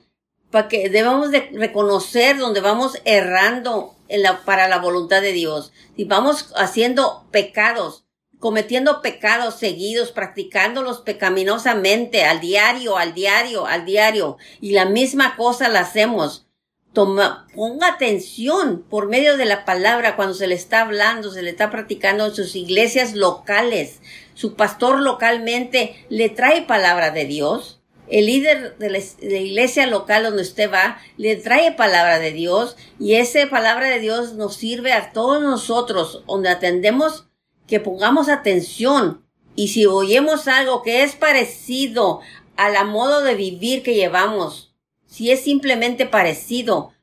para 0.53 0.69
que 0.69 0.89
debemos 0.89 1.33
de 1.33 1.51
reconocer 1.53 2.39
donde 2.39 2.61
vamos 2.61 3.03
errando 3.05 3.97
en 4.07 4.23
la, 4.23 4.45
para 4.45 4.69
la 4.69 4.79
voluntad 4.79 5.23
de 5.23 5.33
Dios. 5.33 5.73
Si 5.97 6.05
vamos 6.05 6.53
haciendo 6.55 7.27
pecados, 7.33 8.05
cometiendo 8.39 9.03
pecados 9.03 9.57
seguidos, 9.57 10.13
practicándolos 10.13 11.01
pecaminosamente 11.01 12.25
al 12.25 12.39
diario, 12.39 12.97
al 12.97 13.13
diario, 13.13 13.67
al 13.67 13.85
diario, 13.85 14.37
y 14.61 14.71
la 14.71 14.85
misma 14.85 15.35
cosa 15.35 15.69
la 15.69 15.81
hacemos. 15.81 16.47
Toma, 16.93 17.47
ponga 17.55 17.89
atención 17.89 18.85
por 18.91 19.09
medio 19.09 19.39
de 19.39 19.47
la 19.47 19.65
palabra 19.65 20.15
cuando 20.15 20.35
se 20.35 20.47
le 20.47 20.55
está 20.55 20.83
hablando, 20.83 21.31
se 21.31 21.43
le 21.43 21.51
está 21.51 21.71
practicando 21.71 22.27
en 22.27 22.35
sus 22.35 22.55
iglesias 22.55 23.15
locales. 23.15 24.01
Su 24.35 24.57
pastor 24.57 25.01
localmente 25.01 26.05
le 26.11 26.29
trae 26.29 26.63
palabra 26.63 27.11
de 27.11 27.25
Dios. 27.25 27.81
El 28.09 28.27
líder 28.27 28.77
de 28.77 28.91
la 28.91 28.99
iglesia 29.39 29.87
local 29.87 30.25
donde 30.25 30.43
usted 30.43 30.71
va 30.71 30.99
le 31.17 31.37
trae 31.37 31.73
palabra 31.73 32.19
de 32.19 32.33
Dios 32.33 32.77
y 32.99 33.15
esa 33.15 33.49
palabra 33.49 33.89
de 33.89 33.99
Dios 33.99 34.35
nos 34.35 34.57
sirve 34.57 34.93
a 34.93 35.13
todos 35.13 35.41
nosotros 35.41 36.23
donde 36.27 36.51
atendemos 36.51 37.27
que 37.67 37.81
pongamos 37.81 38.29
atención 38.29 39.25
y 39.57 39.69
si 39.69 39.87
oyemos 39.87 40.47
algo 40.47 40.83
que 40.83 41.05
es 41.05 41.15
parecido 41.15 42.21
a 42.57 42.69
la 42.69 42.85
modo 42.85 43.23
de 43.23 43.35
vivir 43.35 43.83
que 43.83 43.95
llevamos, 43.95 44.72
si 45.13 45.31
es 45.31 45.41
simplemente 45.41 46.07
parecido, 46.07 46.95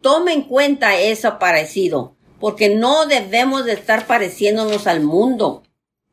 tome 0.00 0.32
en 0.32 0.42
cuenta 0.42 1.00
eso 1.00 1.40
parecido, 1.40 2.14
porque 2.38 2.68
no 2.68 3.06
debemos 3.06 3.64
de 3.64 3.72
estar 3.72 4.06
pareciéndonos 4.06 4.86
al 4.86 5.00
mundo, 5.00 5.64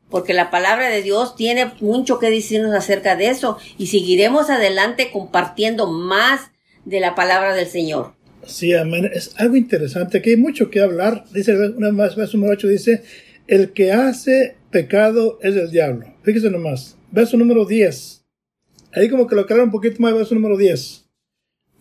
porque 0.09 0.33
la 0.33 0.49
palabra 0.49 0.89
de 0.89 1.03
Dios 1.03 1.35
tiene 1.35 1.71
mucho 1.79 2.17
que 2.17 2.31
decirnos 2.31 2.73
acerca 2.73 3.15
de 3.15 3.29
eso 3.29 3.59
y 3.77 3.85
seguiremos 3.85 4.49
adelante 4.49 5.11
compartiendo 5.13 5.85
más 5.85 6.49
de 6.85 6.99
la 7.01 7.13
palabra 7.13 7.53
del 7.53 7.67
Señor. 7.67 8.15
Sí, 8.47 8.73
amén. 8.73 9.07
Es 9.13 9.35
algo 9.37 9.57
interesante, 9.57 10.23
que 10.23 10.31
hay 10.31 10.37
mucho 10.37 10.71
que 10.71 10.81
hablar. 10.81 11.25
Dice, 11.33 11.55
una 11.55 11.91
más, 11.91 12.15
verso 12.15 12.37
número 12.37 12.53
8 12.53 12.67
dice, 12.67 13.03
el 13.45 13.73
que 13.73 13.91
hace 13.91 14.55
pecado 14.71 15.37
es 15.43 15.55
el 15.55 15.69
diablo. 15.69 16.15
Fíjese 16.23 16.49
nomás. 16.49 16.97
Verso 17.11 17.37
número 17.37 17.63
10. 17.65 18.25
Ahí 18.93 19.07
como 19.07 19.27
que 19.27 19.35
lo 19.35 19.41
aclaran 19.41 19.65
un 19.65 19.71
poquito 19.71 19.97
más, 20.01 20.15
verso 20.15 20.33
número 20.33 20.57
10. 20.57 21.06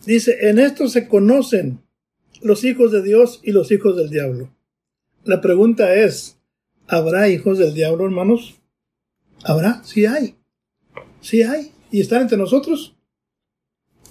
Dice, 0.06 0.48
en 0.48 0.60
esto 0.60 0.88
se 0.88 1.08
conocen 1.08 1.80
los 2.40 2.64
hijos 2.64 2.92
de 2.92 3.02
Dios 3.02 3.40
y 3.42 3.50
los 3.50 3.72
hijos 3.72 3.96
del 3.96 4.08
diablo. 4.08 4.54
La 5.24 5.40
pregunta 5.40 5.94
es, 5.96 6.38
¿habrá 6.86 7.28
hijos 7.28 7.58
del 7.58 7.74
diablo, 7.74 8.04
hermanos? 8.04 8.54
¿Habrá? 9.42 9.82
Sí 9.82 10.06
hay. 10.06 10.36
Sí 11.20 11.42
hay. 11.42 11.72
¿Y 11.90 12.00
están 12.00 12.22
entre 12.22 12.38
nosotros? 12.38 12.96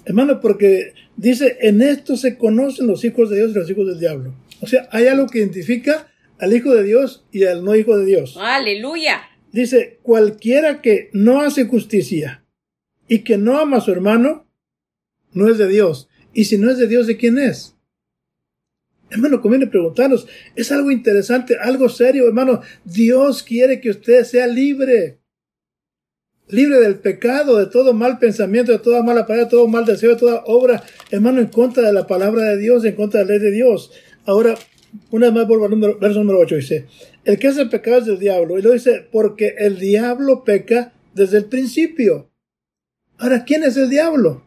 Hermano, 0.04 0.40
porque 0.40 0.92
dice, 1.16 1.56
en 1.62 1.80
esto 1.80 2.16
se 2.16 2.36
conocen 2.36 2.86
los 2.86 3.02
hijos 3.04 3.30
de 3.30 3.36
Dios 3.36 3.50
y 3.52 3.54
los 3.54 3.70
hijos 3.70 3.86
del 3.86 3.98
diablo. 3.98 4.34
O 4.60 4.66
sea, 4.66 4.88
hay 4.92 5.06
algo 5.06 5.26
que 5.26 5.38
identifica 5.38 6.08
al 6.38 6.54
hijo 6.54 6.74
de 6.74 6.84
Dios 6.84 7.24
y 7.32 7.44
al 7.44 7.64
no 7.64 7.74
hijo 7.74 7.96
de 7.96 8.04
Dios. 8.04 8.36
Aleluya. 8.38 9.22
Dice, 9.50 9.98
cualquiera 10.02 10.82
que 10.82 11.08
no 11.12 11.40
hace 11.40 11.64
justicia 11.64 12.44
y 13.08 13.20
que 13.20 13.38
no 13.38 13.58
ama 13.58 13.78
a 13.78 13.80
su 13.80 13.90
hermano, 13.90 14.45
no 15.36 15.48
es 15.48 15.58
de 15.58 15.68
Dios. 15.68 16.08
Y 16.32 16.46
si 16.46 16.58
no 16.58 16.70
es 16.70 16.78
de 16.78 16.88
Dios, 16.88 17.06
¿de 17.06 17.16
quién 17.16 17.38
es? 17.38 17.76
Hermano, 19.10 19.40
conviene 19.40 19.66
preguntarnos, 19.66 20.26
es 20.56 20.72
algo 20.72 20.90
interesante, 20.90 21.56
algo 21.60 21.88
serio, 21.88 22.26
hermano. 22.26 22.62
Dios 22.84 23.42
quiere 23.42 23.80
que 23.80 23.90
usted 23.90 24.24
sea 24.24 24.46
libre. 24.46 25.20
Libre 26.48 26.80
del 26.80 26.96
pecado, 27.00 27.58
de 27.58 27.66
todo 27.66 27.92
mal 27.92 28.18
pensamiento, 28.18 28.72
de 28.72 28.78
toda 28.78 29.02
mala 29.02 29.26
palabra, 29.26 29.44
de 29.44 29.50
todo 29.50 29.68
mal 29.68 29.84
deseo, 29.84 30.10
de 30.10 30.16
toda 30.16 30.42
obra, 30.46 30.82
hermano, 31.10 31.40
en 31.40 31.48
contra 31.48 31.82
de 31.82 31.92
la 31.92 32.06
palabra 32.06 32.44
de 32.44 32.56
Dios, 32.56 32.84
en 32.84 32.94
contra 32.94 33.20
de 33.20 33.26
la 33.26 33.32
ley 33.32 33.40
de 33.40 33.50
Dios. 33.50 33.92
Ahora, 34.24 34.56
una 35.10 35.26
vez 35.26 35.34
más 35.34 35.46
vuelvo 35.46 35.66
al 35.66 35.98
verso 36.00 36.20
número 36.20 36.38
8, 36.40 36.54
dice, 36.56 36.86
el 37.24 37.38
que 37.38 37.48
hace 37.48 37.66
pecado 37.66 37.98
es 37.98 38.06
del 38.06 38.18
diablo. 38.18 38.58
Y 38.58 38.62
lo 38.62 38.72
dice, 38.72 39.06
porque 39.12 39.54
el 39.58 39.78
diablo 39.78 40.44
peca 40.44 40.94
desde 41.14 41.38
el 41.38 41.44
principio. 41.44 42.30
Ahora, 43.18 43.44
¿quién 43.44 43.64
es 43.64 43.76
el 43.76 43.90
diablo? 43.90 44.45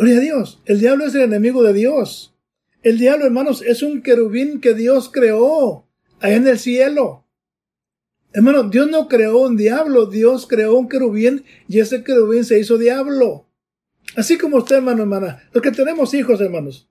Gloria 0.00 0.16
a 0.16 0.20
Dios. 0.20 0.62
El 0.64 0.80
diablo 0.80 1.04
es 1.04 1.14
el 1.14 1.20
enemigo 1.20 1.62
de 1.62 1.74
Dios. 1.74 2.34
El 2.82 2.96
diablo, 2.96 3.26
hermanos, 3.26 3.60
es 3.60 3.82
un 3.82 4.00
querubín 4.00 4.62
que 4.62 4.72
Dios 4.72 5.10
creó 5.12 5.86
allá 6.20 6.36
en 6.36 6.48
el 6.48 6.58
cielo. 6.58 7.26
Hermano, 8.32 8.62
Dios 8.62 8.88
no 8.88 9.08
creó 9.08 9.40
un 9.40 9.58
diablo, 9.58 10.06
Dios 10.06 10.46
creó 10.46 10.78
un 10.78 10.88
querubín 10.88 11.44
y 11.68 11.80
ese 11.80 12.02
querubín 12.02 12.46
se 12.46 12.58
hizo 12.58 12.78
diablo. 12.78 13.46
Así 14.16 14.38
como 14.38 14.56
usted, 14.56 14.76
hermano, 14.76 15.02
hermana, 15.02 15.42
los 15.52 15.62
que 15.62 15.70
tenemos 15.70 16.14
hijos, 16.14 16.40
hermanos. 16.40 16.88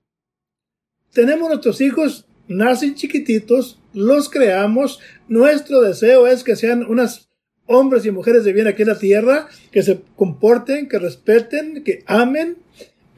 Tenemos 1.12 1.48
nuestros 1.48 1.80
hijos, 1.80 2.26
nacen 2.46 2.94
chiquititos, 2.94 3.80
los 3.92 4.30
creamos, 4.30 5.00
nuestro 5.26 5.80
deseo 5.80 6.28
es 6.28 6.44
que 6.44 6.54
sean 6.54 6.84
unas 6.84 7.28
hombres 7.66 8.06
y 8.06 8.12
mujeres 8.12 8.44
de 8.44 8.52
bien 8.52 8.68
aquí 8.68 8.82
en 8.82 8.88
la 8.88 8.98
tierra, 9.00 9.48
que 9.72 9.82
se 9.82 10.00
comporten, 10.14 10.88
que 10.88 11.00
respeten, 11.00 11.82
que 11.82 12.04
amen, 12.06 12.56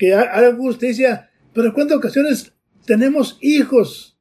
que 0.03 0.15
hagan 0.15 0.59
justicia. 0.59 1.31
Pero 1.55 1.73
cuántas 1.73 1.99
ocasiones 1.99 2.53
tenemos 2.87 3.39
hijos 3.41 4.19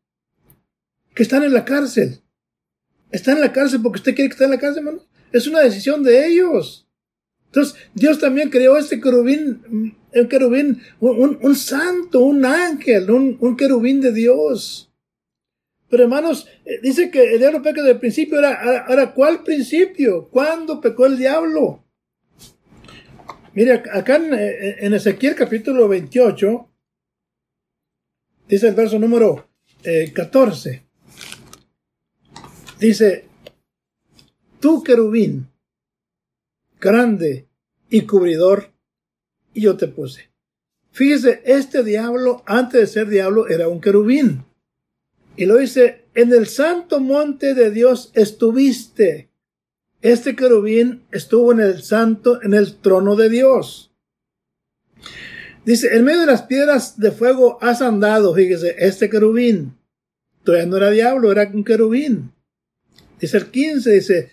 que 1.16 1.24
están 1.24 1.42
en 1.42 1.54
la 1.54 1.66
cárcel. 1.66 2.20
Están 3.10 3.38
en 3.38 3.42
la 3.42 3.52
cárcel 3.52 3.82
porque 3.82 3.98
usted 3.98 4.14
quiere 4.14 4.30
que 4.30 4.34
estén 4.34 4.46
en 4.46 4.52
la 4.52 4.60
cárcel, 4.60 4.86
hermano. 4.86 5.08
Es 5.32 5.48
una 5.48 5.62
decisión 5.62 6.04
de 6.04 6.28
ellos. 6.28 6.88
Entonces, 7.48 7.76
Dios 7.96 8.20
también 8.20 8.52
creó 8.52 8.78
este 8.78 9.02
querubín, 9.02 9.98
un 10.14 10.28
querubín, 10.30 10.84
un, 11.00 11.56
santo, 11.56 12.20
un 12.20 12.46
ángel, 12.46 13.10
un, 13.10 13.58
querubín 13.58 14.02
de 14.02 14.14
Dios. 14.14 14.94
Pero 15.90 16.04
hermanos, 16.04 16.48
eh, 16.64 16.80
dice 16.84 17.10
que 17.10 17.34
el 17.34 17.40
diablo 17.40 17.64
peca 17.64 17.82
desde 17.82 17.94
el 17.94 18.00
principio. 18.00 18.38
Ahora, 18.38 18.86
ahora, 18.88 19.14
¿cuál 19.16 19.44
principio? 19.44 20.30
¿Cuándo 20.30 20.80
pecó 20.80 21.08
el 21.08 21.18
diablo? 21.18 21.84
Mire, 23.54 23.84
acá 23.92 24.16
en, 24.16 24.34
en 24.34 24.94
Ezequiel 24.94 25.36
capítulo 25.36 25.88
28, 25.90 26.70
dice 28.48 28.68
el 28.70 28.76
verso 28.76 28.98
número 28.98 29.50
14. 30.14 30.70
Eh, 30.70 30.84
dice, 32.80 33.26
tú 34.60 34.84
querubín, 34.84 35.50
grande 36.80 37.48
y 37.90 38.02
cubridor, 38.06 38.72
y 39.54 39.62
yo 39.62 39.76
te 39.76 39.88
puse. 39.88 40.32
Fíjese, 40.92 41.42
este 41.46 41.84
diablo, 41.84 42.44
antes 42.46 42.82
de 42.82 42.88
ser 42.88 43.08
diablo, 43.08 43.50
era 43.50 43.68
un 43.68 43.82
querubín. 43.82 44.46
Y 45.36 45.46
lo 45.46 45.58
dice, 45.58 46.06
en 46.14 46.32
el 46.34 46.48
santo 46.48 47.00
monte 47.00 47.54
de 47.54 47.72
Dios 47.72 48.12
estuviste. 48.14 49.31
Este 50.02 50.36
querubín 50.36 51.04
estuvo 51.12 51.52
en 51.52 51.60
el 51.60 51.84
santo, 51.84 52.42
en 52.42 52.56
el 52.56 52.76
trono 52.78 53.16
de 53.16 53.30
Dios. 53.30 53.92
Dice, 55.64 55.96
en 55.96 56.04
medio 56.04 56.22
de 56.22 56.26
las 56.26 56.42
piedras 56.44 57.00
de 57.00 57.12
fuego 57.12 57.60
has 57.62 57.84
andado, 57.84 58.34
fíjese, 58.34 58.76
este 58.80 59.12
querubín. 59.12 59.78
Todavía 60.44 60.66
no 60.66 60.78
era 60.78 60.90
diablo, 60.90 61.32
era 61.32 61.50
un 61.54 61.64
querubín. 61.64 62.32
Dice 63.20 63.38
el 63.38 63.52
15, 63.52 63.92
dice, 63.92 64.32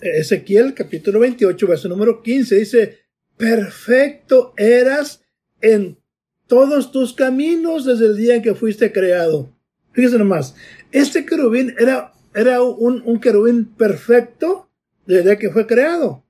Ezequiel 0.00 0.72
capítulo 0.72 1.18
28, 1.18 1.66
verso 1.66 1.88
número 1.88 2.22
15, 2.22 2.54
dice, 2.54 2.98
perfecto 3.36 4.54
eras 4.56 5.24
en 5.60 5.98
todos 6.46 6.92
tus 6.92 7.12
caminos 7.12 7.84
desde 7.84 8.06
el 8.06 8.16
día 8.16 8.36
en 8.36 8.42
que 8.42 8.54
fuiste 8.54 8.92
creado. 8.92 9.52
Fíjese 9.90 10.16
nomás, 10.16 10.54
este 10.92 11.26
querubín 11.26 11.74
era, 11.76 12.12
era 12.34 12.62
un, 12.62 13.02
un 13.04 13.20
querubín 13.20 13.64
perfecto 13.64 14.68
desde 15.06 15.38
que 15.38 15.50
fue 15.50 15.66
creado. 15.66 16.24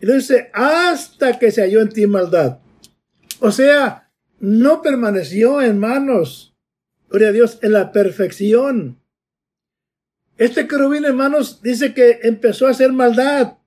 Y 0.00 0.06
lo 0.06 0.14
dice, 0.14 0.50
hasta 0.52 1.38
que 1.38 1.50
se 1.50 1.62
halló 1.62 1.80
en 1.80 1.90
ti 1.90 2.06
maldad. 2.06 2.58
O 3.40 3.52
sea, 3.52 4.10
no 4.38 4.82
permaneció, 4.82 5.60
en 5.60 5.78
manos, 5.78 6.54
gloria 7.08 7.28
a 7.28 7.32
Dios, 7.32 7.58
en 7.62 7.72
la 7.72 7.92
perfección. 7.92 8.98
Este 10.38 10.66
querubín, 10.66 11.04
hermanos, 11.04 11.60
dice 11.62 11.92
que 11.92 12.20
empezó 12.22 12.66
a 12.66 12.70
hacer 12.70 12.92
maldad. 12.92 13.58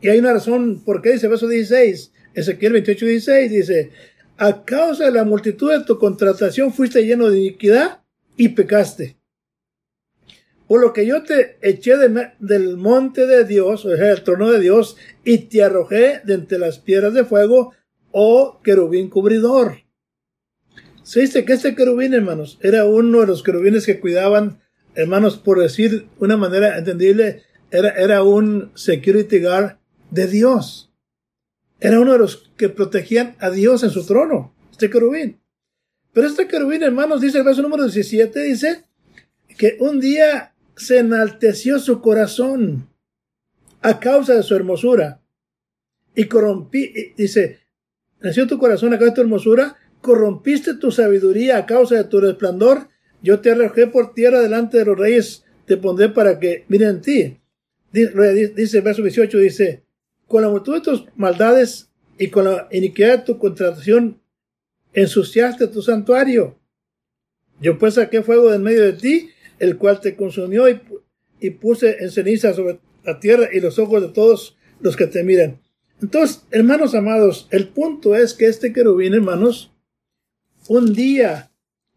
Y 0.00 0.08
hay 0.08 0.18
una 0.18 0.32
razón 0.32 0.82
por 0.82 1.02
qué 1.02 1.12
dice 1.12 1.28
verso 1.28 1.46
16, 1.46 2.12
Ezequiel 2.32 2.72
28, 2.72 3.04
16, 3.04 3.50
dice, 3.50 3.90
a 4.38 4.64
causa 4.64 5.04
de 5.04 5.10
la 5.10 5.24
multitud 5.24 5.70
de 5.70 5.84
tu 5.84 5.98
contratación 5.98 6.72
fuiste 6.72 7.04
lleno 7.04 7.28
de 7.28 7.40
iniquidad 7.40 8.00
y 8.38 8.48
pecaste. 8.48 9.19
Por 10.70 10.80
lo 10.80 10.92
que 10.92 11.04
yo 11.04 11.24
te 11.24 11.58
eché 11.62 11.94
del 11.96 12.76
monte 12.76 13.26
de 13.26 13.44
Dios, 13.44 13.84
o 13.84 13.96
sea, 13.96 14.06
del 14.06 14.22
trono 14.22 14.52
de 14.52 14.60
Dios, 14.60 14.96
y 15.24 15.38
te 15.48 15.64
arrojé 15.64 16.20
de 16.22 16.34
entre 16.34 16.60
las 16.60 16.78
piedras 16.78 17.12
de 17.12 17.24
fuego, 17.24 17.72
oh 18.12 18.60
querubín 18.62 19.10
cubridor. 19.10 19.78
Se 21.02 21.22
dice 21.22 21.44
que 21.44 21.54
este 21.54 21.74
querubín, 21.74 22.14
hermanos, 22.14 22.60
era 22.62 22.84
uno 22.84 23.22
de 23.22 23.26
los 23.26 23.42
querubines 23.42 23.84
que 23.84 23.98
cuidaban, 23.98 24.60
hermanos, 24.94 25.38
por 25.38 25.58
decir 25.58 26.06
una 26.20 26.36
manera 26.36 26.78
entendible, 26.78 27.42
era, 27.72 27.88
era 27.88 28.22
un 28.22 28.70
security 28.76 29.40
guard 29.40 29.78
de 30.12 30.28
Dios. 30.28 30.92
Era 31.80 31.98
uno 31.98 32.12
de 32.12 32.18
los 32.20 32.48
que 32.56 32.68
protegían 32.68 33.34
a 33.40 33.50
Dios 33.50 33.82
en 33.82 33.90
su 33.90 34.06
trono, 34.06 34.54
este 34.70 34.88
querubín. 34.88 35.40
Pero 36.12 36.28
este 36.28 36.46
querubín, 36.46 36.84
hermanos, 36.84 37.20
dice 37.20 37.38
el 37.38 37.44
verso 37.44 37.60
número 37.60 37.82
17, 37.82 38.38
dice 38.38 38.84
que 39.58 39.76
un 39.80 39.98
día 39.98 40.49
se 40.80 40.98
enalteció 40.98 41.78
su 41.78 42.00
corazón 42.00 42.88
a 43.82 44.00
causa 44.00 44.34
de 44.34 44.42
su 44.42 44.54
hermosura. 44.54 45.20
Y 46.14 46.24
corrompí, 46.24 47.14
dice, 47.16 47.60
nació 48.20 48.46
tu 48.46 48.58
corazón 48.58 48.94
a 48.94 48.98
causa 48.98 49.10
de 49.10 49.14
tu 49.16 49.20
hermosura, 49.20 49.76
corrompiste 50.00 50.74
tu 50.74 50.90
sabiduría 50.90 51.58
a 51.58 51.66
causa 51.66 51.96
de 51.96 52.04
tu 52.04 52.20
resplandor, 52.20 52.88
yo 53.22 53.40
te 53.40 53.50
arrojé 53.50 53.86
por 53.88 54.14
tierra 54.14 54.40
delante 54.40 54.78
de 54.78 54.86
los 54.86 54.98
reyes, 54.98 55.44
te 55.66 55.76
pondré 55.76 56.08
para 56.08 56.38
que 56.38 56.64
miren 56.68 56.88
en 56.88 57.00
ti. 57.02 57.40
Dice 57.92 58.78
el 58.78 58.82
verso 58.82 59.02
18, 59.02 59.38
dice, 59.38 59.84
con 60.26 60.42
la 60.42 60.48
multitud 60.48 60.76
de 60.76 60.80
tus 60.80 61.04
maldades 61.16 61.90
y 62.18 62.28
con 62.28 62.46
la 62.46 62.68
iniquidad 62.70 63.18
de 63.18 63.24
tu 63.24 63.38
contratación, 63.38 64.18
ensuciaste 64.94 65.66
tu 65.66 65.82
santuario. 65.82 66.58
Yo 67.60 67.78
pues 67.78 67.94
saqué 67.94 68.22
fuego 68.22 68.48
de 68.48 68.56
en 68.56 68.62
medio 68.62 68.82
de 68.82 68.94
ti 68.94 69.30
el 69.60 69.76
cual 69.76 70.00
te 70.00 70.16
consumió 70.16 70.68
y, 70.68 71.50
puse 71.50 72.02
en 72.02 72.10
ceniza 72.10 72.52
sobre 72.52 72.80
la 73.04 73.20
tierra 73.20 73.48
y 73.52 73.60
los 73.60 73.78
ojos 73.78 74.02
de 74.02 74.08
todos 74.08 74.56
los 74.80 74.96
que 74.96 75.06
te 75.06 75.22
miran. 75.22 75.60
Entonces, 76.02 76.44
hermanos 76.50 76.94
amados, 76.94 77.46
el 77.50 77.68
punto 77.68 78.16
es 78.16 78.34
que 78.34 78.46
este 78.46 78.72
querubín, 78.72 79.14
hermanos, 79.14 79.72
un 80.68 80.92
día 80.92 81.52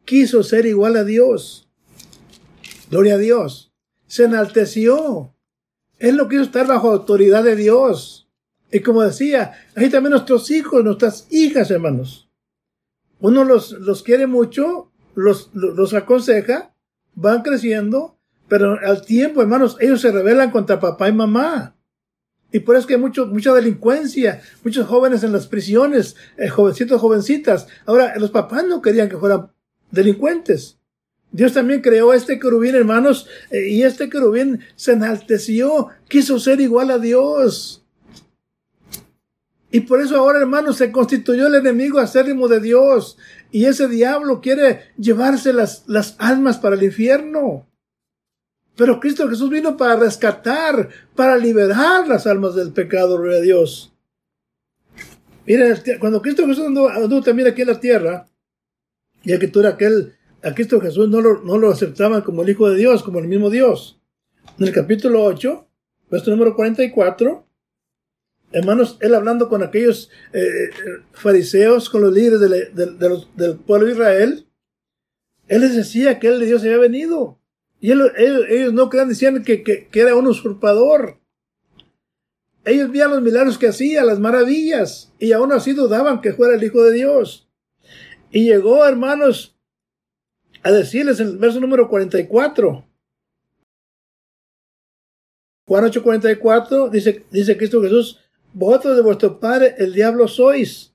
quiso 0.05 0.43
ser 0.43 0.65
igual 0.65 0.95
a 0.97 1.03
Dios. 1.03 1.69
Gloria 2.89 3.15
a 3.15 3.17
Dios. 3.17 3.73
Se 4.07 4.25
enalteció. 4.25 5.33
Él 5.99 6.17
no 6.17 6.27
quiso 6.27 6.43
estar 6.43 6.67
bajo 6.67 6.91
autoridad 6.91 7.43
de 7.43 7.55
Dios. 7.55 8.29
Y 8.71 8.79
como 8.79 9.03
decía, 9.03 9.53
ahí 9.75 9.89
también 9.89 10.11
nuestros 10.11 10.51
hijos, 10.51 10.83
nuestras 10.83 11.27
hijas, 11.31 11.71
hermanos. 11.71 12.29
Uno 13.19 13.45
los, 13.45 13.71
los 13.71 14.03
quiere 14.03 14.27
mucho, 14.27 14.91
los, 15.15 15.49
los 15.53 15.93
aconseja, 15.93 16.72
van 17.15 17.41
creciendo, 17.41 18.17
pero 18.47 18.77
al 18.85 19.05
tiempo, 19.05 19.41
hermanos, 19.41 19.77
ellos 19.79 20.01
se 20.01 20.11
rebelan 20.11 20.51
contra 20.51 20.79
papá 20.79 21.09
y 21.09 21.13
mamá. 21.13 21.75
Y 22.51 22.59
por 22.59 22.75
eso 22.75 22.87
hay 22.89 22.97
mucho, 22.97 23.25
mucha 23.25 23.51
delincuencia, 23.53 24.41
muchos 24.63 24.85
jóvenes 24.85 25.23
en 25.23 25.33
las 25.33 25.47
prisiones, 25.47 26.15
eh, 26.37 26.49
jovencitos, 26.49 27.01
jovencitas. 27.01 27.67
Ahora, 27.85 28.15
los 28.19 28.29
papás 28.29 28.63
no 28.65 28.81
querían 28.81 29.09
que 29.09 29.17
fueran 29.17 29.51
delincuentes. 29.89 30.77
Dios 31.31 31.53
también 31.53 31.81
creó 31.81 32.13
este 32.13 32.39
querubín, 32.39 32.75
hermanos, 32.75 33.27
eh, 33.49 33.69
y 33.69 33.81
este 33.81 34.07
querubín 34.07 34.59
se 34.75 34.93
enalteció, 34.93 35.87
quiso 36.07 36.39
ser 36.39 36.61
igual 36.61 36.91
a 36.91 36.99
Dios. 36.99 37.83
Y 39.71 39.79
por 39.79 39.99
eso 39.99 40.15
ahora, 40.15 40.37
hermanos, 40.37 40.77
se 40.77 40.91
constituyó 40.91 41.47
el 41.47 41.55
enemigo 41.55 41.97
acérrimo 41.97 42.47
de 42.47 42.59
Dios. 42.59 43.17
Y 43.53 43.65
ese 43.65 43.87
diablo 43.87 44.41
quiere 44.41 44.79
llevarse 44.97 45.53
las, 45.53 45.83
las 45.85 46.15
almas 46.17 46.57
para 46.57 46.75
el 46.75 46.81
infierno. 46.81 47.67
Pero 48.75 48.99
Cristo 48.99 49.29
Jesús 49.29 49.51
vino 49.51 49.77
para 49.77 49.95
rescatar, 49.95 50.89
para 51.15 51.37
liberar 51.37 52.07
las 52.07 52.25
almas 52.25 52.55
del 52.55 52.73
pecado, 52.73 53.15
a 53.23 53.41
Dios. 53.41 53.93
Miren, 55.45 55.77
cuando 55.99 56.19
Cristo 56.23 56.47
Jesús 56.47 56.65
anduvo, 56.65 57.21
también 57.21 57.47
aquí 57.47 57.61
en 57.61 57.67
la 57.67 57.79
tierra, 57.79 58.27
ya 59.23 59.37
que 59.37 59.47
tú 59.47 59.59
era 59.59 59.69
aquel, 59.69 60.15
a 60.41 60.55
Cristo 60.55 60.81
Jesús 60.81 61.07
no 61.07 61.21
lo, 61.21 61.43
no 61.43 61.59
lo 61.59 61.69
aceptaban 61.69 62.23
como 62.23 62.41
el 62.41 62.49
Hijo 62.49 62.67
de 62.71 62.77
Dios, 62.77 63.03
como 63.03 63.19
el 63.19 63.27
mismo 63.27 63.51
Dios. 63.51 64.01
En 64.57 64.65
el 64.65 64.73
capítulo 64.73 65.23
8, 65.25 65.67
verso 66.09 66.31
número 66.31 66.55
44, 66.55 67.45
hermanos, 68.53 68.97
él 69.01 69.15
hablando 69.15 69.49
con 69.49 69.63
aquellos 69.63 70.09
eh, 70.31 70.69
fariseos, 71.11 71.89
con 71.89 72.01
los 72.01 72.13
líderes 72.13 72.39
del 72.39 73.57
pueblo 73.57 73.87
de 73.87 73.93
Israel, 73.93 74.47
él 75.47 75.61
les 75.61 75.75
decía 75.75 76.19
que 76.19 76.27
él 76.27 76.39
de 76.39 76.45
Dios 76.45 76.61
había 76.61 76.77
venido. 76.77 77.39
Y 77.79 77.91
ellos, 77.91 78.73
no 78.73 78.89
crean, 78.89 79.09
decían 79.09 79.43
que, 79.43 79.61
que, 79.63 79.89
era 79.93 80.15
un 80.15 80.27
usurpador. 80.27 81.19
Ellos 82.63 82.89
veían 82.89 83.11
los 83.11 83.21
milagros 83.21 83.57
que 83.57 83.67
hacía, 83.67 84.05
las 84.05 84.19
maravillas, 84.19 85.11
y 85.19 85.33
aún 85.33 85.51
así 85.51 85.73
dudaban 85.73 86.21
que 86.21 86.31
fuera 86.31 86.55
el 86.55 86.63
Hijo 86.63 86.81
de 86.83 86.93
Dios. 86.93 87.49
Y 88.31 88.45
llegó, 88.45 88.85
hermanos, 88.85 89.57
a 90.63 90.71
decirles 90.71 91.19
en 91.19 91.27
el 91.27 91.37
verso 91.37 91.59
número 91.59 91.89
44. 91.89 92.87
Juan 95.65 95.85
8:44 95.85 96.89
dice, 96.89 97.25
dice 97.31 97.57
Cristo 97.57 97.81
Jesús, 97.81 98.22
vosotros 98.53 98.95
de 98.95 99.01
vuestro 99.01 99.39
padre 99.39 99.75
el 99.77 99.93
diablo 99.93 100.27
sois. 100.27 100.93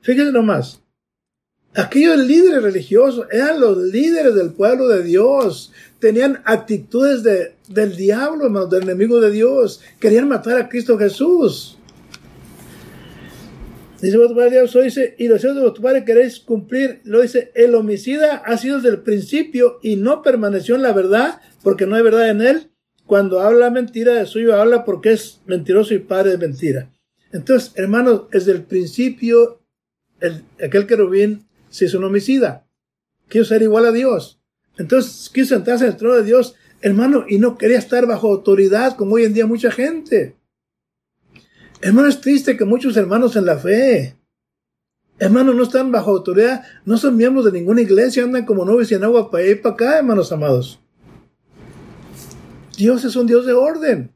Fíjense 0.00 0.32
nomás. 0.32 0.80
Aquellos 1.74 2.18
líderes 2.18 2.62
religiosos 2.62 3.26
eran 3.30 3.60
los 3.60 3.76
líderes 3.76 4.34
del 4.34 4.52
pueblo 4.52 4.88
de 4.88 5.02
Dios. 5.02 5.72
Tenían 5.98 6.40
actitudes 6.44 7.22
de, 7.22 7.54
del 7.68 7.96
diablo, 7.96 8.66
del 8.66 8.84
enemigo 8.84 9.20
de 9.20 9.30
Dios. 9.30 9.82
Querían 10.00 10.28
matar 10.28 10.56
a 10.56 10.68
Cristo 10.68 10.96
Jesús. 10.96 11.76
Dice 14.00 14.16
vuestro 14.16 14.36
padre 14.36 14.50
Dios, 14.52 14.72
dice, 14.82 15.16
y 15.18 15.28
los 15.28 15.42
hijos 15.42 15.56
de 15.56 15.62
vuestro 15.62 15.82
padre 15.82 16.04
queréis 16.04 16.40
cumplir. 16.40 17.00
Lo 17.04 17.20
dice, 17.20 17.50
el 17.54 17.74
homicida 17.74 18.36
ha 18.36 18.56
sido 18.56 18.76
desde 18.76 18.90
el 18.90 19.02
principio 19.02 19.78
y 19.82 19.96
no 19.96 20.22
permaneció 20.22 20.76
en 20.76 20.82
la 20.82 20.92
verdad, 20.92 21.40
porque 21.62 21.86
no 21.86 21.96
hay 21.96 22.02
verdad 22.02 22.30
en 22.30 22.40
él. 22.40 22.70
Cuando 23.06 23.40
habla 23.40 23.70
mentira 23.70 24.14
de 24.14 24.26
suyo, 24.26 24.60
habla 24.60 24.84
porque 24.84 25.12
es 25.12 25.40
mentiroso 25.46 25.94
y 25.94 26.00
padre 26.00 26.32
de 26.32 26.38
mentira. 26.38 26.90
Entonces, 27.32 27.72
hermanos, 27.76 28.22
desde 28.30 28.52
el 28.52 28.62
principio, 28.62 29.60
el, 30.20 30.44
aquel 30.64 30.86
querubín 30.86 31.46
se 31.68 31.84
hizo 31.84 31.98
un 31.98 32.04
homicida. 32.04 32.66
Quiso 33.28 33.44
ser 33.44 33.62
igual 33.62 33.86
a 33.86 33.92
Dios. 33.92 34.40
Entonces, 34.78 35.30
quiso 35.32 35.54
sentarse 35.54 35.84
en 35.84 35.92
el 35.92 35.96
trono 35.96 36.16
de 36.16 36.24
Dios, 36.24 36.56
hermano, 36.80 37.24
y 37.28 37.38
no 37.38 37.56
quería 37.56 37.78
estar 37.78 38.06
bajo 38.06 38.28
autoridad 38.28 38.96
como 38.96 39.14
hoy 39.14 39.24
en 39.24 39.34
día 39.34 39.46
mucha 39.46 39.70
gente. 39.70 40.36
Hermano, 41.80 42.08
es 42.08 42.20
triste 42.20 42.56
que 42.56 42.64
muchos 42.64 42.96
hermanos 42.96 43.36
en 43.36 43.46
la 43.46 43.56
fe, 43.56 44.16
hermanos, 45.18 45.54
no 45.54 45.62
están 45.62 45.92
bajo 45.92 46.10
autoridad, 46.10 46.64
no 46.84 46.96
son 46.98 47.16
miembros 47.16 47.44
de 47.44 47.52
ninguna 47.52 47.82
iglesia, 47.82 48.24
andan 48.24 48.44
como 48.44 48.64
novios 48.64 48.90
en 48.92 49.04
agua 49.04 49.30
para 49.30 49.46
y 49.46 49.54
para 49.54 49.74
acá, 49.74 49.98
hermanos 49.98 50.32
amados. 50.32 50.80
Dios 52.76 53.04
es 53.04 53.16
un 53.16 53.26
Dios 53.26 53.46
de 53.46 53.52
orden. 53.52 54.14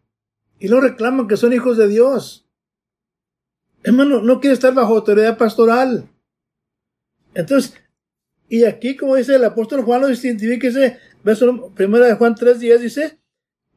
Y 0.58 0.68
no 0.68 0.80
reclaman 0.80 1.26
que 1.26 1.36
son 1.36 1.52
hijos 1.52 1.76
de 1.76 1.88
Dios. 1.88 2.46
Hermano, 3.82 4.20
no 4.20 4.40
quiere 4.40 4.54
estar 4.54 4.74
bajo 4.74 4.94
autoridad 4.94 5.38
pastoral. 5.38 6.08
Entonces, 7.34 7.74
y 8.48 8.64
aquí, 8.64 8.96
como 8.96 9.16
dice 9.16 9.36
el 9.36 9.44
apóstol 9.44 9.82
Juan, 9.82 10.02
lo 10.02 10.10
identifíquese, 10.10 10.98
verso 11.22 11.72
primera 11.74 12.06
de 12.06 12.14
Juan 12.14 12.34
3.10 12.34 12.78
dice, 12.78 13.20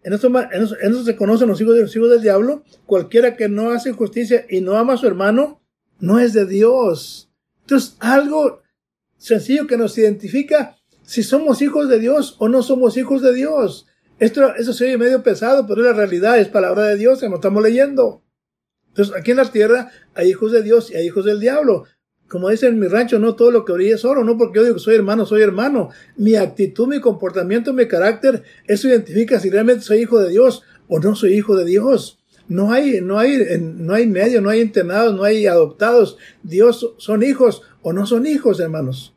en 0.02 0.13
eso, 0.13 0.28
en, 0.28 0.63
eso, 0.63 1.04
se 1.04 1.15
conocen 1.15 1.48
los 1.48 1.62
hijos, 1.62 1.76
de, 1.76 1.84
los 1.84 1.96
hijos 1.96 2.10
del 2.10 2.22
diablo, 2.22 2.63
cualquiera 2.86 3.38
que 3.38 3.48
no 3.48 3.72
hace 3.72 3.93
justicia 3.93 4.46
y 4.50 4.60
no 4.62 4.76
ama 4.76 4.93
a 4.93 4.98
su 4.98 5.08
hermano, 5.08 5.62
no 6.00 6.19
es 6.19 6.34
de 6.34 6.46
Dios. 6.46 7.32
Entonces, 7.62 7.96
algo 8.00 8.62
sencillo 9.17 9.67
que 9.67 9.78
nos 9.78 9.98
identifica 9.98 10.78
si 11.04 11.24
somos 11.24 11.62
hijos 11.62 11.88
de 11.88 12.00
Dios 12.00 12.36
o 12.39 12.50
no 12.50 12.63
somos 12.63 12.98
hijos 12.98 13.22
de 13.22 13.34
Dios. 13.34 13.88
Esto, 14.19 14.56
eso 14.56 14.73
se 14.73 14.86
oye 14.86 14.97
medio 14.97 15.23
pesado, 15.23 15.65
pero 15.67 15.82
es 15.82 15.88
la 15.88 15.93
realidad, 15.93 16.39
es 16.39 16.47
palabra 16.47 16.88
de 16.88 16.97
Dios 16.97 17.21
nos 17.23 17.34
estamos 17.34 17.63
leyendo. 17.63 18.23
Entonces, 18.89 19.15
aquí 19.15 19.32
en 19.32 19.38
la 19.38 19.52
tierra 19.52 19.91
hay 20.13 20.30
hijos 20.30 20.52
de 20.52 20.62
Dios 20.62 20.91
y 20.91 20.95
hay 20.95 21.08
hijos 21.08 21.26
del 21.26 21.39
diablo. 21.39 21.86
Como 22.28 22.49
dice 22.49 22.67
en 22.67 22.80
mi 22.80 22.88
rancho, 22.88 23.19
no 23.19 23.36
todo 23.36 23.52
lo 23.52 23.65
que 23.65 23.73
brilla 23.73 23.95
es 23.95 24.06
oro, 24.06 24.23
no 24.23 24.38
porque 24.38 24.58
yo 24.58 24.63
digo 24.63 24.76
que 24.76 24.82
soy 24.82 24.95
hermano, 24.95 25.26
soy 25.26 25.41
hermano. 25.41 25.89
Mi 26.15 26.36
actitud, 26.36 26.88
mi 26.88 26.99
comportamiento, 26.99 27.73
mi 27.73 27.88
carácter, 27.88 28.43
eso 28.67 28.88
identifica 28.88 29.39
si 29.39 29.49
realmente 29.49 29.84
soy 29.84 29.99
hijo 29.99 30.19
de 30.19 30.30
Dios 30.30 30.63
o 30.88 30.99
no 30.99 31.15
soy 31.15 31.34
hijo 31.34 31.56
de 31.56 31.65
Dios. 31.65 32.19
No 32.47 32.71
hay, 32.71 33.02
no 33.02 33.19
hay, 33.19 33.39
no 33.60 33.93
hay 33.93 34.06
medio, 34.08 34.41
no 34.41 34.49
hay 34.49 34.62
internados, 34.62 35.15
no 35.15 35.23
hay 35.23 35.47
adoptados. 35.47 36.17
Dios 36.43 36.93
son 36.97 37.23
hijos 37.23 37.62
o 37.82 37.93
no 37.93 38.06
son 38.06 38.26
hijos, 38.26 38.60
hermanos. 38.60 39.15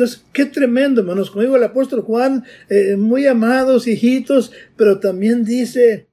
Entonces, 0.00 0.24
qué 0.32 0.46
tremendo, 0.46 1.02
hermanos. 1.02 1.30
Como 1.30 1.42
digo 1.42 1.56
el 1.56 1.62
apóstol 1.62 2.00
Juan, 2.00 2.46
eh, 2.70 2.96
muy 2.96 3.26
amados 3.26 3.86
hijitos, 3.86 4.50
pero 4.74 4.98
también 4.98 5.44
dice 5.44 6.08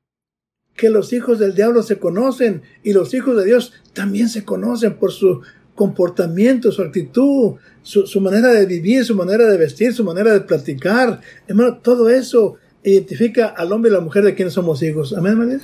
que 0.76 0.89
los 0.89 1.13
hijos 1.13 1.39
del 1.39 1.56
diablo 1.56 1.82
se 1.84 1.97
conocen 1.97 2.63
y 2.84 2.91
los 2.91 3.13
hijos 3.13 3.38
de 3.38 3.45
Dios 3.45 3.71
también 3.93 4.28
se 4.28 4.43
conocen 4.43 4.95
por 4.95 5.13
su 5.13 5.41
comportamiento, 5.73 6.73
su 6.73 6.82
actitud, 6.82 7.56
su, 7.82 8.19
manera 8.19 8.50
de 8.50 8.65
vivir, 8.65 9.06
su 9.06 9.15
manera 9.15 9.45
de 9.50 9.56
vestir, 9.56 9.93
su 9.93 10.04
manera 10.04 10.34
de 10.34 10.41
platicar. 10.41 11.21
Hermano, 11.47 11.78
todo 11.78 12.10
eso 12.10 12.58
identifica 12.84 13.45
al 13.45 13.71
hombre 13.71 13.89
y 13.89 13.93
la 13.93 14.02
mujer 14.02 14.26
de 14.26 14.36
quienes 14.36 14.54
somos 14.54 14.84
hijos. 14.84 15.13
Amén, 15.13 15.38
María. 15.38 15.60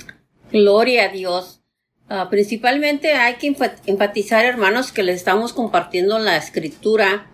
Gloria 0.50 1.10
a 1.10 1.12
Dios. 1.12 1.60
Ah, 2.08 2.28
principalmente 2.30 3.12
hay 3.12 3.34
que 3.34 3.54
enfatizar, 3.84 4.46
hermanos, 4.46 4.92
que 4.92 5.02
les 5.02 5.16
estamos 5.16 5.52
compartiendo 5.52 6.18
la 6.18 6.38
escritura 6.38 7.26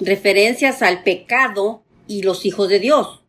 referencias 0.00 0.82
al 0.82 1.02
pecado 1.02 1.82
y 2.06 2.22
los 2.22 2.46
hijos 2.46 2.68
de 2.68 2.80
Dios. 2.80 3.22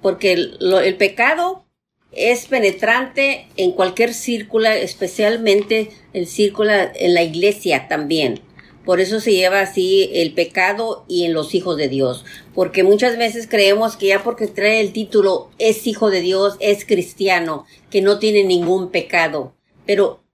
Porque 0.00 0.32
el, 0.32 0.96
pecado 0.96 1.66
es 2.12 2.46
penetrante 2.46 3.46
en 3.56 3.72
cualquier 3.72 4.14
círculo, 4.14 4.68
especialmente 4.68 5.90
el 6.12 6.26
círculo 6.26 6.72
en 6.72 7.14
la 7.14 7.22
iglesia 7.22 7.86
también. 7.88 8.40
Por 8.84 8.98
eso 8.98 9.20
se 9.20 9.32
lleva 9.32 9.60
así 9.60 10.10
el 10.14 10.32
pecado 10.32 11.04
y 11.06 11.24
en 11.24 11.34
los 11.34 11.54
hijos 11.54 11.76
de 11.76 11.88
Dios. 11.88 12.24
Porque 12.54 12.82
muchas 12.82 13.18
veces 13.18 13.46
creemos 13.46 13.96
que 13.96 14.06
ya 14.06 14.22
porque 14.22 14.46
trae 14.46 14.80
el 14.80 14.92
título 14.92 15.50
es 15.58 15.86
hijo 15.86 16.10
de 16.10 16.22
Dios, 16.22 16.56
es 16.60 16.86
cristiano, 16.86 17.66
que 17.90 18.00
no 18.00 18.18
tiene 18.18 18.42
ningún 18.42 18.90
pecado. 18.90 19.54
Pero 19.84 20.24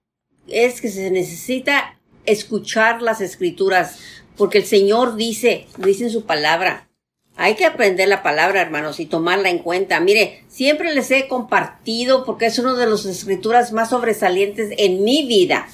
es 0.47 0.79
que 0.79 0.87
se 0.87 1.11
necesita 1.11 1.99
escuchar 2.25 3.01
las 3.01 3.19
escrituras 3.19 3.99
porque 4.37 4.59
el 4.59 4.65
Señor 4.65 5.15
dice, 5.15 5.67
dice 5.77 6.05
en 6.05 6.11
su 6.11 6.25
palabra, 6.25 6.87
hay 7.35 7.53
que 7.55 7.65
aprender 7.65 8.07
la 8.07 8.23
palabra, 8.23 8.61
hermanos, 8.61 8.99
y 8.99 9.05
tomarla 9.05 9.49
en 9.49 9.59
cuenta. 9.59 9.99
Mire, 9.99 10.43
siempre 10.47 10.93
les 10.93 11.11
he 11.11 11.27
compartido 11.27 12.25
porque 12.25 12.47
es 12.47 12.57
una 12.57 12.73
de 12.73 12.87
las 12.87 13.05
escrituras 13.05 13.71
más 13.71 13.91
sobresalientes 13.91 14.73
en 14.77 15.03
mi 15.03 15.27
vida. 15.27 15.67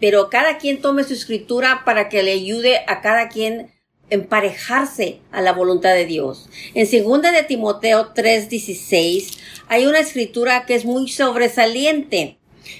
Pero 0.00 0.30
cada 0.30 0.56
quien 0.56 0.80
tome 0.80 1.04
su 1.04 1.12
escritura 1.12 1.82
para 1.84 2.08
que 2.08 2.22
le 2.22 2.32
ayude 2.32 2.80
a 2.86 3.02
cada 3.02 3.28
quien 3.28 3.70
emparejarse 4.08 5.20
a 5.30 5.42
la 5.42 5.52
voluntad 5.52 5.92
de 5.94 6.06
Dios. 6.06 6.48
En 6.74 6.86
segunda 6.86 7.30
de 7.30 7.42
Timoteo 7.42 8.12
3:16 8.14 9.38
hay 9.68 9.86
una 9.86 10.00
escritura 10.00 10.66
que 10.66 10.74
es 10.74 10.84
muy 10.86 11.08
sobresaliente. 11.08 12.38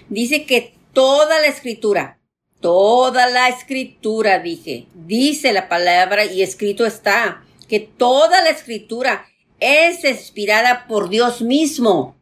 Dice 0.09 0.45
que 0.45 0.75
toda 0.93 1.41
la 1.41 1.47
escritura, 1.47 2.19
Toda 2.61 3.29
la 3.29 3.49
escritura, 3.49 4.39
dije, 4.39 4.87
dice 4.95 5.53
la 5.53 5.69
palabra 5.69 6.25
y 6.27 6.43
escrito 6.43 6.85
está, 6.85 7.43
que 7.69 7.81
toda 7.81 8.43
la 8.43 8.51
escritura 8.51 9.27
es 9.61 10.05
inspirada 10.05 10.87
por 10.87 11.09
Dios 11.09 11.41
mismo. 11.41 12.21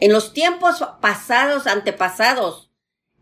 En 0.00 0.12
los 0.12 0.32
tiempos 0.32 0.82
pasados, 1.00 1.66
antepasados, 1.66 2.70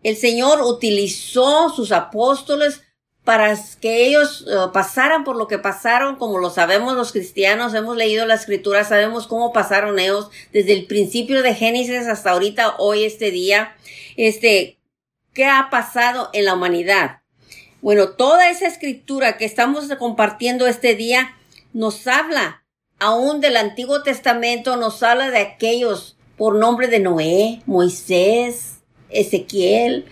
el 0.03 0.17
Señor 0.17 0.63
utilizó 0.63 1.71
sus 1.71 1.93
apóstoles 1.93 2.83
para 3.25 3.59
que 3.81 4.07
ellos 4.07 4.45
eh, 4.47 4.55
pasaran 4.73 5.25
por 5.25 5.37
lo 5.37 5.49
que 5.49 5.59
pasaron, 5.59 6.17
como 6.17 6.39
lo 6.39 6.51
sabemos 6.51 6.95
los 6.95 7.13
cristianos, 7.13 7.73
hemos 7.73 7.97
leído 7.97 8.27
la 8.27 8.35
escritura, 8.35 8.85
sabemos 8.85 9.27
cómo 9.27 9.53
pasaron 9.53 9.99
ellos 9.99 10.29
desde 10.53 10.75
el 10.75 10.87
principio 10.87 11.43
de 11.43 11.55
Génesis 11.55 12.07
hasta 12.07 12.33
ahorita, 12.33 12.77
hoy, 12.79 13.05
este 13.05 13.31
día. 13.31 13.77
Este, 14.17 14.79
¿Qué 15.35 15.47
ha 15.47 15.69
pasado 15.71 16.31
en 16.33 16.45
la 16.45 16.55
humanidad? 16.55 17.23
Bueno, 17.83 18.11
toda 18.11 18.51
esa 18.51 18.69
escritura 18.69 19.37
que 19.37 19.45
estamos 19.45 19.89
compartiendo 19.99 20.67
este 20.67 20.95
día 20.95 21.37
nos 21.73 22.07
habla 22.07 22.65
aún 23.01 23.41
del 23.41 23.57
Antiguo 23.57 24.03
Testamento, 24.03 24.77
nos 24.77 25.03
habla 25.03 25.31
de 25.31 25.39
aquellos 25.39 26.17
por 26.37 26.55
nombre 26.55 26.87
de 26.87 27.01
Noé, 27.01 27.63
Moisés, 27.67 28.79
Ezequiel, 29.11 30.07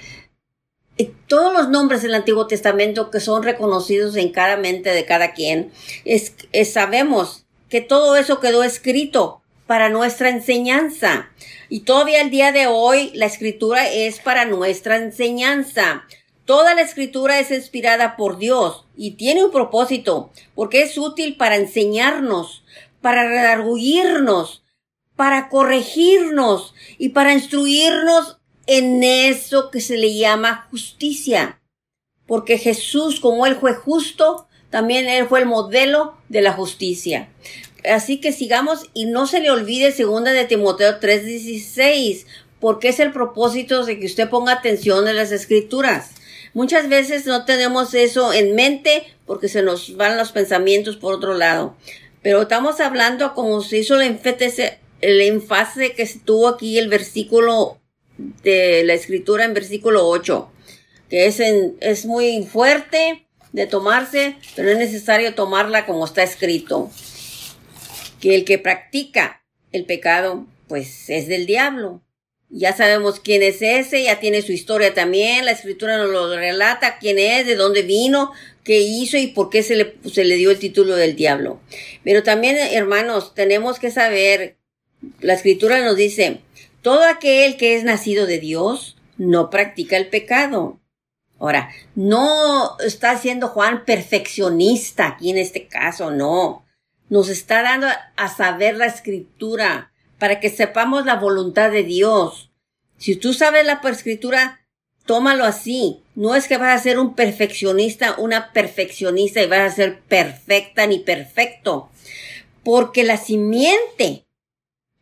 todos 1.27 1.53
los 1.53 1.69
nombres 1.69 2.03
del 2.03 2.15
Antiguo 2.15 2.47
Testamento 2.47 3.11
que 3.11 3.21
son 3.21 3.43
reconocidos 3.43 4.17
en 4.17 4.31
cada 4.31 4.57
mente 4.57 4.91
de 4.91 5.05
cada 5.05 5.33
quien, 5.33 5.73
es, 6.05 6.35
sabemos 6.71 7.47
que 7.69 7.81
todo 7.81 8.17
eso 8.17 8.41
quedó 8.41 8.63
escrito 8.63 9.42
para 9.67 9.89
nuestra 9.89 10.29
enseñanza. 10.29 11.31
Y 11.69 11.81
todavía 11.81 12.21
el 12.21 12.31
día 12.31 12.53
de 12.53 12.67
hoy 12.67 13.11
la 13.15 13.27
escritura 13.27 13.89
es 13.89 14.21
para 14.21 14.45
nuestra 14.45 14.97
enseñanza. 14.97 16.05
Toda 16.45 16.75
la 16.75 16.83
escritura 16.83 17.39
es 17.39 17.51
inspirada 17.51 18.17
por 18.17 18.39
Dios 18.39 18.85
y 18.97 19.13
tiene 19.13 19.45
un 19.45 19.53
propósito, 19.53 20.33
porque 20.55 20.83
es 20.83 20.99
útil 20.99 21.37
para 21.37 21.57
enseñarnos, 21.57 22.65
para 23.01 23.29
redarguirnos, 23.29 24.63
para 25.17 25.49
corregirnos 25.49 26.75
y 26.99 27.11
para 27.11 27.33
instruirnos 27.33 28.39
en 28.67 29.03
eso 29.03 29.71
que 29.71 29.81
se 29.81 29.97
le 29.97 30.17
llama 30.17 30.67
justicia. 30.71 31.61
Porque 32.27 32.59
Jesús, 32.59 33.21
como 33.21 33.47
Él 33.47 33.57
fue 33.57 33.75
justo, 33.75 34.47
también 34.71 35.09
Él 35.09 35.27
fue 35.29 35.41
el 35.41 35.47
modelo 35.47 36.17
de 36.29 36.43
la 36.43 36.53
justicia. 36.53 37.29
Así 37.85 38.21
que 38.21 38.33
sigamos 38.33 38.89
y 38.95 39.07
no 39.07 39.27
se 39.27 39.41
le 39.41 39.51
olvide 39.51 39.93
segunda 39.93 40.33
de 40.33 40.45
Timoteo 40.45 41.01
3:16, 41.01 42.27
porque 42.61 42.89
es 42.89 43.01
el 43.01 43.13
propósito 43.13 43.85
de 43.85 43.99
que 43.99 44.07
usted 44.07 44.29
ponga 44.29 44.53
atención 44.53 45.09
en 45.09 45.17
las 45.17 45.33
escrituras. 45.33 46.11
Muchas 46.55 46.89
veces 46.89 47.27
no 47.27 47.45
tenemos 47.45 47.95
eso 47.95 48.33
en 48.33 48.55
mente 48.55 49.05
porque 49.27 49.49
se 49.49 49.63
nos 49.63 49.97
van 49.97 50.17
los 50.17 50.33
pensamientos 50.33 50.97
por 50.97 51.15
otro 51.15 51.35
lado. 51.35 51.77
Pero 52.23 52.43
estamos 52.43 52.79
hablando 52.81 53.35
como 53.35 53.63
se 53.63 53.79
hizo 53.79 54.01
el 54.01 54.19
el 55.01 55.21
énfasis 55.21 55.91
que 55.97 56.07
tuvo 56.25 56.49
aquí 56.49 56.79
el 56.79 56.89
versículo 56.89 57.81
de 58.43 58.85
la 58.85 58.95
escritura 58.95 59.45
en 59.45 59.55
versículo 59.55 60.07
8, 60.07 60.51
que 61.09 61.27
es, 61.27 61.41
es 61.41 62.07
muy 62.07 62.45
fuerte 62.45 63.27
de 63.53 63.67
tomarse, 63.67 64.37
pero 64.55 64.71
es 64.71 64.79
necesario 64.79 65.35
tomarla 65.35 65.87
como 65.87 66.05
está 66.05 66.23
escrito. 66.23 66.91
Que 68.23 68.37
el 68.37 68.45
que 68.45 68.59
practica 68.59 69.43
el 69.73 69.85
pecado, 69.85 70.47
pues 70.69 71.11
es 71.11 71.27
del 71.27 71.45
diablo. 71.45 72.03
Ya 72.49 72.73
sabemos 72.73 73.19
quién 73.19 73.43
es 73.43 73.63
ese, 73.63 74.05
ya 74.05 74.21
tiene 74.21 74.43
su 74.43 74.53
historia 74.53 74.95
también, 74.95 75.45
la 75.45 75.51
escritura 75.51 75.99
nos 75.99 76.11
lo 76.11 76.35
relata, 76.37 76.99
quién 76.99 77.19
es, 77.19 77.47
de 77.47 77.57
dónde 77.57 77.83
vino, 77.83 78.31
qué 78.63 78.81
hizo 78.81 79.17
y 79.17 79.27
por 79.27 79.51
qué 79.51 79.63
se 79.63 79.75
le, 79.75 79.97
se 80.13 80.25
le 80.25 80.37
dio 80.37 80.51
el 80.51 80.59
título 80.61 80.95
del 80.95 81.17
diablo. 81.17 81.61
Pero 82.05 82.23
también, 82.23 82.57
hermanos, 82.57 83.35
tenemos 83.35 83.81
que 83.81 83.91
saber, 83.91 84.57
la 85.21 85.35
escritura 85.35 85.83
nos 85.83 85.97
dice, 85.97 86.43
todo 86.81 87.05
aquel 87.05 87.57
que 87.57 87.75
es 87.75 87.83
nacido 87.83 88.27
de 88.27 88.39
Dios 88.39 88.97
no 89.17 89.51
practica 89.51 89.97
el 89.97 90.09
pecado. 90.09 90.79
Ahora, 91.39 91.71
no 91.97 92.79
está 92.79 93.19
siendo 93.19 93.49
Juan 93.49 93.85
perfeccionista 93.85 95.09
aquí 95.09 95.31
en 95.31 95.39
este 95.39 95.67
caso, 95.67 96.13
no. 96.13 96.62
Nos 97.13 97.29
está 97.29 97.61
dando 97.61 97.89
a 98.17 98.29
saber 98.35 98.79
la 98.79 98.87
escritura 98.87 99.93
para 100.19 100.41
que 100.41 100.49
sepamos 100.49 101.05
la 101.05 101.17
voluntad 101.17 101.71
de 101.71 101.83
Dios. 101.83 102.51
Si 102.97 103.17
tú 103.17 103.35
sabes 103.35 103.67
la 103.67 103.83
escritura, 103.85 104.63
tómalo 105.05 105.45
así. 105.45 106.01
No 106.15 106.35
es 106.35 106.49
que 106.49 106.57
vas 106.57 106.81
a 106.81 106.83
ser 106.83 106.99
un 106.99 107.15
perfeccionista, 107.15 108.15
una 108.17 108.55
perfeccionista 108.55 109.43
y 109.43 109.47
vas 109.47 109.73
a 109.73 109.77
ser 109.77 110.01
perfecta 110.01 110.87
ni 110.87 111.01
perfecto. 111.01 111.91
Porque 112.65 113.05
la 113.05 113.19
simiente 113.19 114.25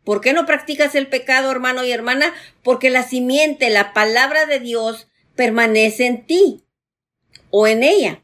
¿Por 0.03 0.19
qué 0.19 0.33
no 0.33 0.45
practicas 0.45 0.95
el 0.95 1.07
pecado, 1.07 1.49
hermano 1.49 1.85
y 1.85 1.93
hermana? 1.93 2.33
Porque 2.61 2.89
la 2.89 3.03
simiente, 3.03 3.69
la 3.69 3.93
palabra 3.93 4.47
de 4.47 4.59
Dios, 4.59 5.07
permanece 5.37 6.07
en 6.07 6.25
ti 6.25 6.65
o 7.51 7.67
en 7.67 7.83
ella. 7.83 8.21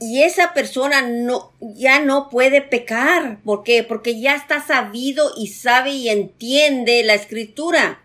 Y 0.00 0.22
esa 0.22 0.54
persona 0.54 1.02
no, 1.02 1.52
ya 1.60 2.00
no 2.00 2.28
puede 2.30 2.62
pecar. 2.62 3.40
¿Por 3.42 3.62
qué? 3.64 3.82
Porque 3.82 4.20
ya 4.20 4.34
está 4.34 4.64
sabido 4.64 5.32
y 5.36 5.48
sabe 5.48 5.92
y 5.92 6.08
entiende 6.08 7.02
la 7.02 7.14
escritura. 7.14 8.02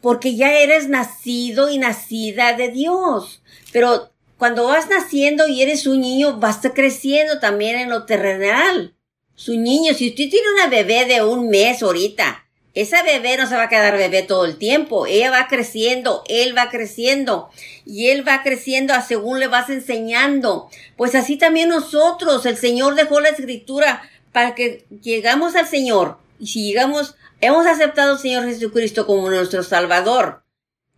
Porque 0.00 0.36
ya 0.36 0.58
eres 0.58 0.88
nacido 0.88 1.70
y 1.70 1.78
nacida 1.78 2.54
de 2.54 2.68
Dios. 2.68 3.42
Pero 3.72 4.12
cuando 4.38 4.66
vas 4.66 4.88
naciendo 4.88 5.48
y 5.48 5.62
eres 5.62 5.86
un 5.86 6.00
niño, 6.00 6.38
vas 6.38 6.60
creciendo 6.74 7.40
también 7.40 7.76
en 7.76 7.90
lo 7.90 8.04
terrenal 8.04 8.96
su 9.36 9.54
niño, 9.54 9.92
si 9.92 10.08
usted 10.08 10.30
tiene 10.30 10.50
una 10.54 10.66
bebé 10.68 11.04
de 11.04 11.22
un 11.22 11.50
mes 11.50 11.82
ahorita, 11.82 12.45
esa 12.76 13.02
bebé 13.02 13.38
no 13.38 13.46
se 13.46 13.56
va 13.56 13.64
a 13.64 13.68
quedar 13.70 13.96
bebé 13.96 14.22
todo 14.22 14.44
el 14.44 14.58
tiempo. 14.58 15.06
Ella 15.06 15.30
va 15.30 15.48
creciendo, 15.48 16.22
él 16.28 16.56
va 16.56 16.68
creciendo 16.68 17.48
y 17.86 18.08
él 18.10 18.28
va 18.28 18.42
creciendo 18.42 18.92
a 18.92 19.00
según 19.00 19.40
le 19.40 19.48
vas 19.48 19.70
enseñando. 19.70 20.68
Pues 20.94 21.14
así 21.14 21.38
también 21.38 21.70
nosotros, 21.70 22.44
el 22.44 22.58
Señor 22.58 22.94
dejó 22.94 23.20
la 23.20 23.30
escritura 23.30 24.02
para 24.30 24.54
que 24.54 24.84
llegamos 25.02 25.56
al 25.56 25.66
Señor 25.66 26.18
y 26.38 26.48
si 26.48 26.66
llegamos, 26.66 27.14
hemos 27.40 27.66
aceptado 27.66 28.12
al 28.12 28.18
Señor 28.18 28.44
Jesucristo 28.44 29.06
como 29.06 29.30
nuestro 29.30 29.62
Salvador 29.62 30.42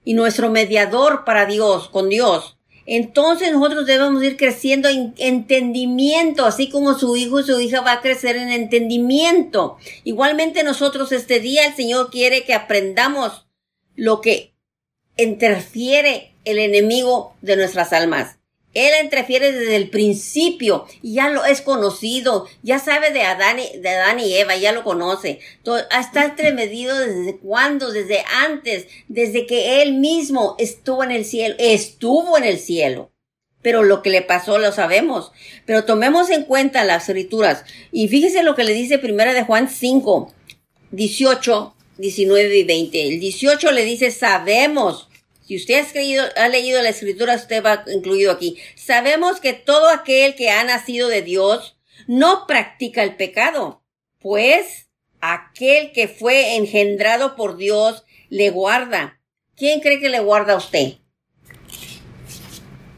y 0.04 0.14
nuestro 0.14 0.50
mediador 0.50 1.24
para 1.24 1.46
Dios, 1.46 1.88
con 1.88 2.08
Dios 2.08 2.57
entonces 2.90 3.52
nosotros 3.52 3.84
debemos 3.84 4.24
ir 4.24 4.38
creciendo 4.38 4.88
en 4.88 5.12
entendimiento, 5.18 6.46
así 6.46 6.70
como 6.70 6.98
su 6.98 7.16
hijo 7.16 7.40
y 7.40 7.44
su 7.44 7.60
hija 7.60 7.82
va 7.82 7.92
a 7.92 8.00
crecer 8.00 8.36
en 8.36 8.48
entendimiento. 8.48 9.76
Igualmente 10.04 10.62
nosotros 10.62 11.12
este 11.12 11.38
día 11.38 11.66
el 11.66 11.74
Señor 11.74 12.10
quiere 12.10 12.44
que 12.44 12.54
aprendamos 12.54 13.46
lo 13.94 14.22
que 14.22 14.54
interfiere 15.18 16.32
el 16.46 16.58
enemigo 16.58 17.34
de 17.42 17.56
nuestras 17.56 17.92
almas. 17.92 18.37
Él 18.86 18.92
interfiere 19.02 19.52
desde 19.52 19.76
el 19.76 19.90
principio 19.90 20.86
y 21.02 21.14
ya 21.14 21.30
lo 21.30 21.44
es 21.44 21.62
conocido, 21.62 22.46
ya 22.62 22.78
sabe 22.78 23.10
de 23.10 23.22
Adán 23.22 23.58
y, 23.58 23.78
de 23.78 24.24
y 24.24 24.34
Eva, 24.34 24.56
ya 24.56 24.72
lo 24.72 24.84
conoce. 24.84 25.40
está 25.98 26.24
entremedido 26.24 26.98
desde 26.98 27.38
cuándo, 27.38 27.90
desde 27.90 28.22
antes, 28.44 28.86
desde 29.08 29.46
que 29.46 29.82
él 29.82 29.94
mismo 29.94 30.54
estuvo 30.58 31.02
en 31.02 31.10
el 31.10 31.24
cielo, 31.24 31.56
estuvo 31.58 32.38
en 32.38 32.44
el 32.44 32.58
cielo. 32.58 33.10
Pero 33.62 33.82
lo 33.82 34.02
que 34.02 34.10
le 34.10 34.22
pasó 34.22 34.58
lo 34.58 34.70
sabemos. 34.70 35.32
Pero 35.66 35.84
tomemos 35.84 36.30
en 36.30 36.44
cuenta 36.44 36.84
las 36.84 37.08
escrituras. 37.08 37.64
Y 37.90 38.06
fíjese 38.06 38.44
lo 38.44 38.54
que 38.54 38.62
le 38.62 38.72
dice 38.72 38.98
primera 38.98 39.34
de 39.34 39.42
Juan 39.42 39.68
5, 39.68 40.32
18, 40.92 41.74
19 41.98 42.56
y 42.56 42.64
20. 42.64 43.08
El 43.08 43.20
18 43.20 43.72
le 43.72 43.84
dice, 43.84 44.12
sabemos 44.12 45.08
si 45.48 45.56
usted 45.56 45.82
ha, 45.82 46.42
ha 46.44 46.48
leído 46.48 46.82
la 46.82 46.90
escritura, 46.90 47.34
usted 47.34 47.64
va 47.64 47.82
incluido 47.86 48.30
aquí. 48.30 48.58
Sabemos 48.74 49.40
que 49.40 49.54
todo 49.54 49.88
aquel 49.88 50.34
que 50.34 50.50
ha 50.50 50.62
nacido 50.62 51.08
de 51.08 51.22
Dios 51.22 51.78
no 52.06 52.46
practica 52.46 53.02
el 53.02 53.16
pecado, 53.16 53.82
pues 54.18 54.88
aquel 55.22 55.92
que 55.92 56.06
fue 56.06 56.56
engendrado 56.56 57.34
por 57.34 57.56
Dios 57.56 58.04
le 58.28 58.50
guarda. 58.50 59.22
¿Quién 59.56 59.80
cree 59.80 59.98
que 60.00 60.10
le 60.10 60.20
guarda 60.20 60.52
a 60.52 60.58
usted? 60.58 60.98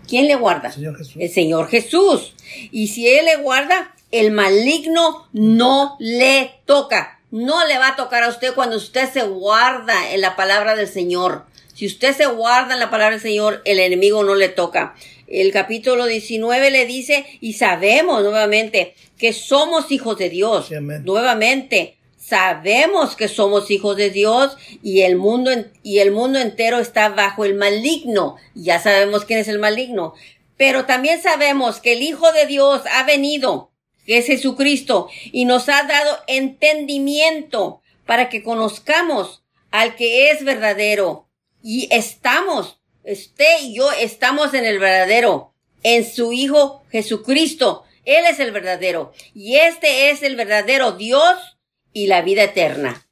¿Quién 0.08 0.26
le 0.26 0.34
guarda? 0.34 0.72
El 1.20 1.30
Señor 1.30 1.68
Jesús. 1.68 2.34
Y 2.72 2.88
si 2.88 3.08
Él 3.08 3.26
le 3.26 3.36
guarda, 3.36 3.94
el 4.10 4.32
maligno 4.32 5.28
no 5.32 5.96
le 6.00 6.60
toca. 6.64 7.20
No 7.30 7.64
le 7.68 7.78
va 7.78 7.90
a 7.90 7.96
tocar 7.96 8.24
a 8.24 8.28
usted 8.28 8.54
cuando 8.54 8.76
usted 8.76 9.08
se 9.08 9.22
guarda 9.22 10.10
en 10.10 10.20
la 10.20 10.34
palabra 10.34 10.74
del 10.74 10.88
Señor. 10.88 11.46
Si 11.81 11.87
usted 11.87 12.14
se 12.14 12.27
guarda 12.27 12.75
en 12.75 12.81
la 12.81 12.90
palabra 12.90 13.12
del 13.12 13.23
Señor, 13.23 13.62
el 13.64 13.81
enemigo 13.81 14.23
no 14.23 14.35
le 14.35 14.51
toca. 14.51 14.95
El 15.27 15.51
capítulo 15.51 16.05
19 16.05 16.71
le 16.71 16.85
dice, 16.85 17.25
y 17.40 17.55
sabemos 17.55 18.23
nuevamente 18.23 18.95
que 19.16 19.33
somos 19.33 19.90
hijos 19.90 20.19
de 20.19 20.29
Dios. 20.29 20.69
nuevamente, 21.05 21.97
sabemos 22.19 23.16
que 23.16 23.29
somos 23.29 23.71
hijos 23.71 23.97
de 23.97 24.11
Dios 24.11 24.59
y 24.83 25.01
el 25.01 25.16
mundo 25.16 25.53
y 25.83 26.01
el 26.01 26.12
mundo 26.12 26.38
entero 26.38 26.81
está 26.81 27.09
bajo 27.09 27.47
el 27.47 27.55
maligno. 27.55 28.37
Ya 28.55 28.79
sabemos 28.79 29.25
quién 29.25 29.38
es 29.38 29.49
el 29.49 29.59
maligno. 29.59 30.12
Pero 30.59 30.85
también 30.85 31.23
sabemos 31.23 31.81
que 31.81 31.95
el 31.95 32.03
Hijo 32.03 32.31
de 32.33 32.45
Dios 32.45 32.83
ha 32.93 33.05
venido, 33.05 33.71
que 34.05 34.19
es 34.19 34.27
Jesucristo, 34.27 35.09
y 35.33 35.47
nos 35.47 35.71
ha 35.71 35.85
dado 35.85 36.19
entendimiento 36.27 37.81
para 38.05 38.29
que 38.29 38.43
conozcamos 38.43 39.43
al 39.71 39.97
que 39.97 40.31
es 40.31 40.45
verdadero 40.45 41.30
y 41.62 41.88
estamos, 41.90 42.81
usted 43.05 43.62
y 43.62 43.77
yo 43.77 43.90
estamos 43.92 44.55
en 44.55 44.64
el 44.64 44.79
verdadero, 44.79 45.53
en 45.83 46.05
su 46.05 46.33
Hijo 46.33 46.83
Jesucristo. 46.90 47.85
Él 48.05 48.25
es 48.29 48.40
el 48.40 48.51
verdadero. 48.51 49.12
Y 49.35 49.57
este 49.57 50.11
es 50.11 50.23
el 50.23 50.37
verdadero 50.37 50.92
Dios 50.92 51.59
y 51.92 52.07
la 52.07 52.23
vida 52.23 52.44
eterna. 52.44 53.07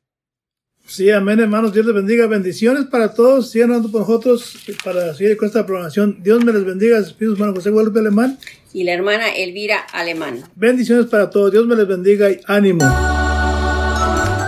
Sí, 0.86 1.10
amén, 1.10 1.38
hermanos. 1.38 1.74
Dios 1.74 1.84
les 1.84 1.94
bendiga. 1.94 2.26
Bendiciones 2.26 2.86
para 2.86 3.12
todos. 3.12 3.50
Sigan 3.50 3.72
andando 3.72 3.92
con 3.92 4.00
nosotros 4.00 4.56
para 4.82 5.12
seguir 5.12 5.36
con 5.36 5.46
esta 5.46 5.66
programación. 5.66 6.22
Dios 6.22 6.42
me 6.42 6.52
les 6.52 6.64
bendiga. 6.64 6.98
Espíritu 6.98 7.34
hermano 7.34 7.54
José 7.54 7.68
Guadalupe 7.68 7.98
Alemán. 7.98 8.38
Y 8.72 8.84
la 8.84 8.94
hermana 8.94 9.28
Elvira 9.28 9.80
Alemán. 9.92 10.44
Bendiciones 10.56 11.06
para 11.06 11.28
todos. 11.28 11.52
Dios 11.52 11.66
me 11.66 11.76
les 11.76 11.86
bendiga 11.86 12.30
y 12.30 12.40
ánimo. 12.46 12.84